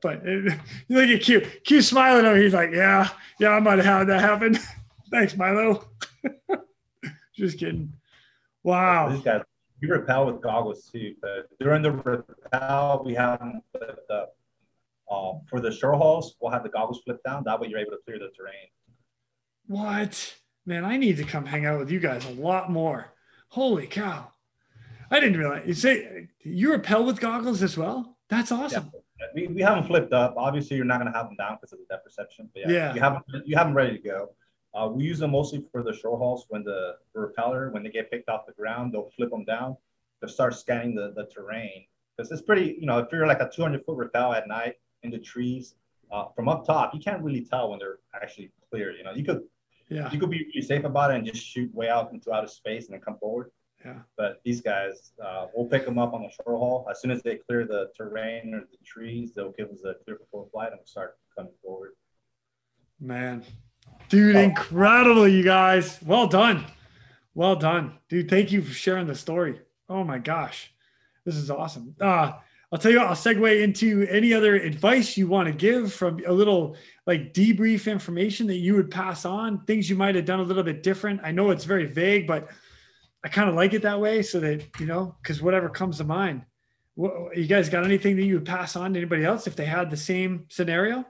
[0.00, 0.50] But you
[0.88, 1.40] look at Q.
[1.64, 2.36] Q smiling over.
[2.36, 3.08] He's like, yeah,
[3.40, 4.58] yeah, I might have had that happen.
[5.10, 5.88] Thanks, Milo.
[7.36, 7.92] Just kidding.
[8.62, 9.10] Wow.
[9.10, 9.42] These guys,
[9.80, 13.40] we rappel with goggles too, but during the rappel, we have
[14.10, 14.36] up.
[15.10, 17.44] Uh, for the short hauls, we'll have the goggles flipped down.
[17.44, 18.68] That way, you're able to clear the terrain.
[19.66, 20.36] What?
[20.66, 23.12] Man, I need to come hang out with you guys a lot more.
[23.48, 24.28] Holy cow.
[25.10, 28.16] I didn't realize you say you rappel with goggles as well.
[28.28, 28.90] That's awesome.
[28.94, 29.00] Yeah.
[29.34, 30.34] We, we have them flipped up.
[30.36, 32.50] Obviously, you're not going to have them down because of the depth perception.
[32.52, 32.94] But yeah, Yeah.
[32.94, 34.30] You have them, you have them ready to go.
[34.74, 37.90] Uh, we use them mostly for the short hauls when the, the repeller, when they
[37.90, 39.76] get picked off the ground, they'll flip them down
[40.22, 41.84] to start scanning the, the terrain.
[42.16, 45.10] Because it's pretty, you know, if you're like a 200 foot rappel at night in
[45.10, 45.74] the trees,
[46.10, 48.92] uh, from up top, you can't really tell when they're actually clear.
[48.92, 49.42] You know, you could
[49.88, 50.10] Yeah.
[50.10, 52.86] you could be really safe about it and just shoot way out into outer space
[52.86, 53.50] and then come forward.
[53.84, 53.98] Yeah.
[54.16, 56.86] But these guys, uh, we'll pick them up on the short haul.
[56.90, 60.16] As soon as they clear the terrain or the trees, they'll give us a clear
[60.16, 61.92] before flight and we'll start coming forward.
[62.98, 63.44] Man.
[64.08, 65.98] Dude, incredible, you guys.
[66.02, 66.64] Well done.
[67.34, 67.98] Well done.
[68.08, 69.60] Dude, thank you for sharing the story.
[69.88, 70.72] Oh my gosh.
[71.26, 71.94] This is awesome.
[72.00, 72.32] Uh,
[72.74, 76.20] I'll tell you what, I'll segue into any other advice you want to give from
[76.26, 80.40] a little like debrief information that you would pass on, things you might have done
[80.40, 81.20] a little bit different.
[81.22, 82.48] I know it's very vague, but
[83.22, 86.04] I kind of like it that way so that, you know, because whatever comes to
[86.04, 86.42] mind.
[86.96, 89.88] You guys got anything that you would pass on to anybody else if they had
[89.88, 91.04] the same scenario?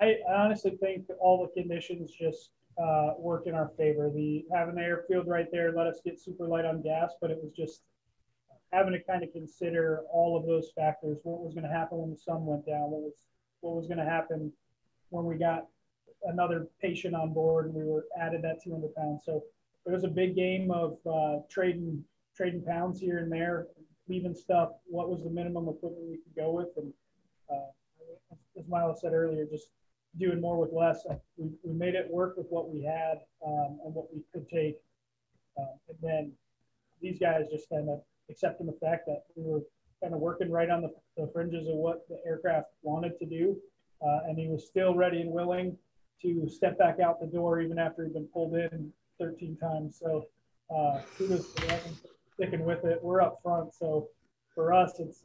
[0.00, 2.50] I honestly think all the conditions just
[2.80, 4.12] uh, work in our favor.
[4.14, 7.38] The having the airfield right there let us get super light on gas, but it
[7.42, 7.80] was just
[8.72, 11.18] having to kind of consider all of those factors.
[11.22, 12.90] What was going to happen when the sun went down?
[12.90, 13.14] What was
[13.60, 14.52] what was going to happen
[15.10, 15.66] when we got
[16.24, 19.22] another patient on board and we were added that 200 pounds.
[19.24, 19.42] So
[19.86, 22.04] it was a big game of uh, trading
[22.36, 23.68] trading pounds here and there,
[24.08, 24.70] leaving stuff.
[24.86, 26.68] What was the minimum equipment we could go with?
[26.76, 26.92] And
[27.50, 29.68] uh, as Milo said earlier, just
[30.18, 31.06] doing more with less.
[31.36, 34.76] We, we made it work with what we had um, and what we could take.
[35.58, 36.32] Uh, and then
[37.00, 37.88] these guys just kind
[38.28, 39.62] of in the fact that we were
[40.02, 43.56] kind of working right on the, the fringes of what the aircraft wanted to do.
[44.02, 45.76] Uh, and he was still ready and willing
[46.22, 49.98] to step back out the door even after he'd been pulled in 13 times.
[49.98, 50.26] So
[50.74, 51.46] uh, kudos
[52.34, 52.98] sticking with it.
[53.02, 53.74] We're up front.
[53.74, 54.08] So
[54.54, 55.22] for us, it's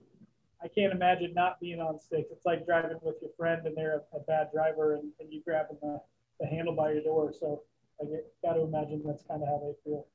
[0.64, 2.30] I can't imagine not being on sticks.
[2.32, 5.41] It's like driving with your friend and they're a, a bad driver and, and you
[5.43, 5.99] grabbing the,
[6.39, 7.34] the handle by your door.
[7.38, 7.64] So
[7.99, 8.06] I
[8.45, 10.06] got to imagine that's kind of how they feel.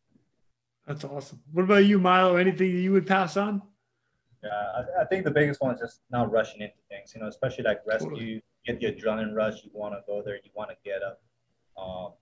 [0.87, 1.41] That's awesome.
[1.53, 2.37] What about you, Milo?
[2.37, 3.63] Anything that you would pass on?
[4.43, 7.27] Yeah, I, I think the biggest one is just not rushing into things, you know,
[7.27, 8.43] especially like rescue, Totally.
[8.67, 9.65] get the adrenaline rush.
[9.65, 11.21] You want to go there, you want to get up.
[11.77, 12.13] Um,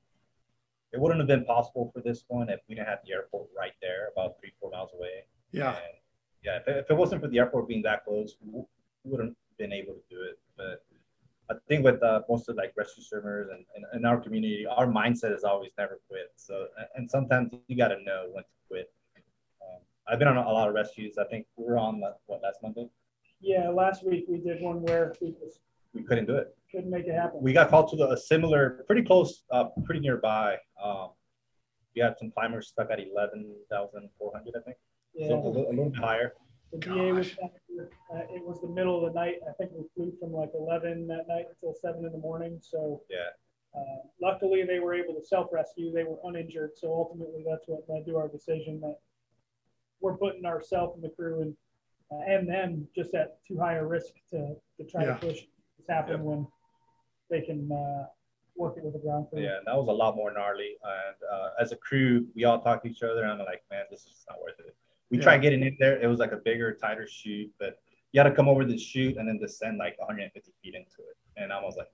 [0.92, 3.72] it wouldn't have been possible for this one if we didn't have the airport right
[3.82, 5.24] there, about three, four miles away.
[5.50, 5.70] Yeah.
[5.70, 5.94] And
[6.42, 8.62] yeah, if it, if it wasn't for the airport being that close, we
[9.04, 10.38] we wouldn't have been able to do it.
[10.56, 10.84] But
[11.50, 14.86] I think with uh, most of like rescue swimmers and, and in our community, our
[14.86, 16.32] mindset is always never quit.
[16.36, 18.92] So, and- and sometimes you got to know when to quit.
[19.62, 21.18] Um, I've been on a lot of rescues.
[21.18, 22.88] I think we were on the, what last Monday.
[23.40, 25.60] Yeah, last week we did one where we just
[25.92, 26.56] We couldn't do it.
[26.70, 27.40] couldn't make it happen.
[27.42, 30.56] We got called to a similar, pretty close, uh, pretty nearby.
[30.82, 31.10] Um,
[31.94, 34.76] we had some climbers stuck at eleven thousand four hundred, I think.
[35.14, 35.28] yeah.
[35.28, 36.32] So a little, a little bit higher.
[36.72, 37.36] The DA was Gosh.
[37.36, 37.60] back here.
[37.80, 39.36] Uh, it was the middle of the night.
[39.48, 42.58] I think we flew from like 11 that night until 7 in the morning.
[42.60, 43.30] So Yeah.
[43.74, 45.92] uh, luckily they were able to self-rescue.
[45.92, 46.76] They were uninjured.
[46.76, 48.98] So ultimately that's what led to our decision that
[50.00, 51.56] we're putting ourselves and the crew and
[52.12, 55.14] uh, and them just at too high a risk to, to try Yeah.
[55.14, 55.40] to push
[55.78, 56.22] this happen Yeah.
[56.22, 56.46] when
[57.30, 58.06] they can uh,
[58.54, 59.40] work it with the ground crew.
[59.42, 60.76] Yeah, and that was a lot more gnarly.
[60.82, 63.84] And uh, as a crew, we all talked to each other, and I'm like, man,
[63.90, 64.76] this is just not worth it.
[65.10, 65.24] We Yeah.
[65.24, 66.00] tried getting in there.
[66.00, 67.78] It was like a bigger, tighter chute, but
[68.12, 71.16] you had to come over the chute and then descend like 150 feet into it.
[71.36, 71.88] And I was like,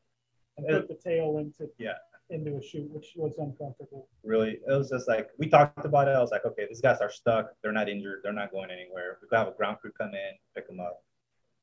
[0.56, 1.94] And put the tail into Yeah.
[2.28, 4.08] into a chute, which was uncomfortable.
[4.22, 6.12] really, it was just like, we talked about it.
[6.12, 7.54] I was like, okay, these guys are stuck.
[7.62, 8.20] They're not injured.
[8.22, 9.18] They're not going anywhere.
[9.20, 11.02] We could have a ground crew come in, pick them up.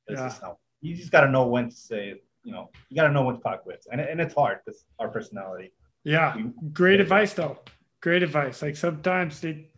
[0.08, 0.28] It's Yeah.
[0.28, 3.14] just not, you just got to know when to say, you know, you got to
[3.14, 3.88] know when to call quits.
[3.92, 5.72] And, and it's hard because our personality.
[6.04, 6.36] Yeah.
[6.36, 7.60] We- Great advice, though.
[8.02, 8.62] Great advice.
[8.62, 9.70] Like sometimes they,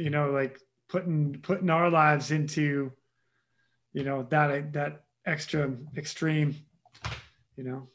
[0.00, 2.92] you know, like putting putting our lives into,
[3.92, 6.56] you know, that that extra extreme,
[7.56, 7.88] you know,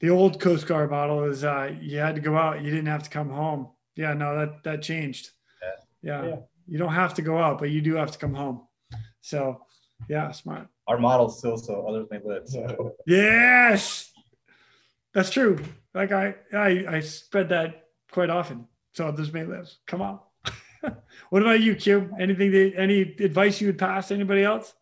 [0.00, 3.02] the old Coast Guard model is uh, you had to go out, you didn't have
[3.02, 3.68] to come home.
[3.96, 5.30] Yeah, no, that that changed.
[6.02, 6.24] Yeah.
[6.24, 6.36] Yeah.
[6.66, 8.62] You don't have to go out, but you do have to come home.
[9.20, 9.66] So,
[10.08, 10.68] yeah, smart.
[10.86, 12.48] Our model's still so others may live.
[12.48, 14.10] So Yes,
[15.12, 15.58] that's true.
[15.94, 18.66] Like I, I, I spread that quite often.
[18.92, 19.68] So others may live.
[19.86, 20.20] Come on.
[21.30, 22.10] what about you, Q?
[22.18, 24.74] Anything that any advice you would pass to anybody else?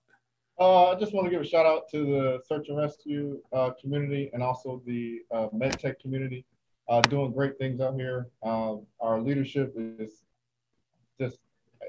[0.61, 3.71] Uh, I just want to give a shout out to the search and rescue uh,
[3.81, 6.45] community and also the uh, med tech community,
[6.89, 8.29] uh, doing great things out here.
[8.43, 10.25] Um, our leadership is
[11.21, 11.39] just,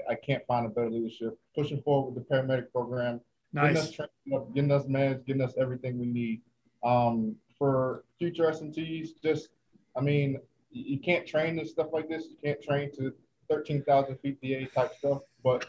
[0.08, 1.40] I- can't find a better leadership.
[1.56, 3.22] Pushing forward with the paramedic program,
[3.54, 3.74] nice.
[3.74, 6.42] getting us trained up, getting us meds, getting us everything we need.
[6.84, 9.50] Um, for future S&Ts, just,
[9.98, 10.40] I mean,
[10.70, 12.26] you, you can't train this stuff like this.
[12.30, 13.14] You can't train to
[13.50, 15.66] 13,000 feet DA type stuff, but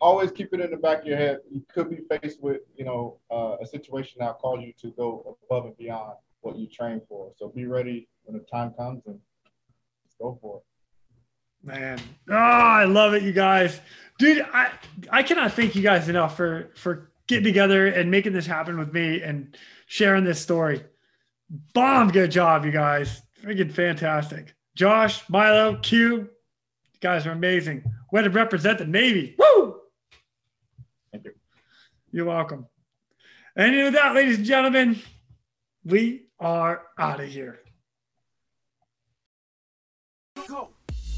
[0.00, 1.38] always keep it in the back of your head.
[1.50, 5.36] You could be faced with, you know, uh, a situation that calls you to go
[5.48, 7.32] above and beyond what you train for.
[7.36, 9.18] So be ready when the time comes and
[10.20, 10.62] go for it.
[11.64, 13.80] Man, oh, I love it, you guys,
[14.18, 14.44] dude.
[14.52, 14.72] I
[15.10, 18.92] I cannot thank you guys enough for for getting together and making this happen with
[18.92, 19.56] me and
[19.86, 20.82] sharing this story.
[21.72, 23.22] Bomb, good job, you guys.
[23.40, 24.54] Freaking fantastic.
[24.74, 26.30] Josh, Milo, Q,
[27.02, 27.84] guys are amazing.
[28.10, 29.34] Way to represent the Navy.
[29.38, 29.76] Woo!
[31.10, 31.32] Thank you.
[32.12, 32.66] You're welcome.
[33.56, 34.98] And with that, ladies and gentlemen,
[35.84, 37.58] we are out of here.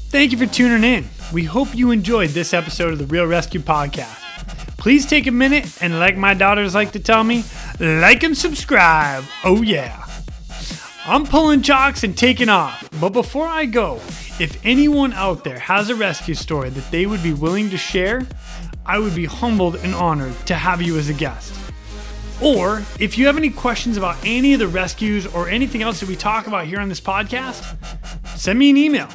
[0.09, 1.07] Thank you for tuning in.
[1.31, 4.21] We hope you enjoyed this episode of the Real ResQ Podcast.
[4.77, 7.43] Please take a minute and, like my daughters like to tell me,
[7.79, 9.23] like and subscribe.
[9.43, 10.05] Oh, yeah.
[11.05, 12.89] I'm pulling chocks and taking off.
[12.99, 14.01] But before I go,
[14.39, 18.27] if anyone out there has a rescue story that they would be willing to share,
[18.85, 21.53] I would be humbled and honored to have you as a guest.
[22.41, 26.09] Or if you have any questions about any of the rescues or anything else that
[26.09, 27.63] we talk about here on this podcast,
[28.37, 29.07] send me an email.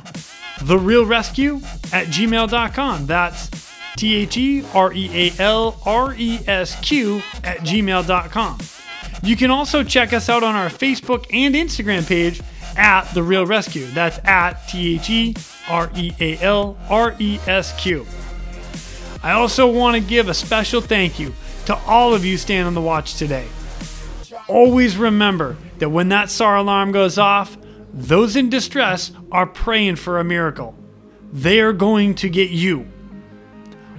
[0.61, 3.07] TheRealResQ at gmail.com.
[3.07, 3.51] That's
[3.97, 8.59] T H E R E A L R E S Q at gmail.com.
[9.23, 12.41] You can also check us out on our Facebook and Instagram page
[12.81, 13.93] at The Real ResQ.
[13.93, 15.35] That's at T H E
[15.69, 18.07] R E A L R E S Q.
[19.23, 21.35] I also want to give a special thank you
[21.67, 23.47] to all of you staying on the watch today.
[24.49, 27.57] Always remember that when that SAR alarm goes off,
[27.93, 30.75] those in distress are praying for a miracle.
[31.33, 32.89] They are going to get you.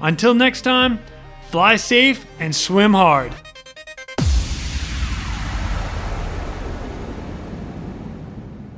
[0.02, 1.00] Until next time,
[1.50, 3.34] fly safe and swim hard.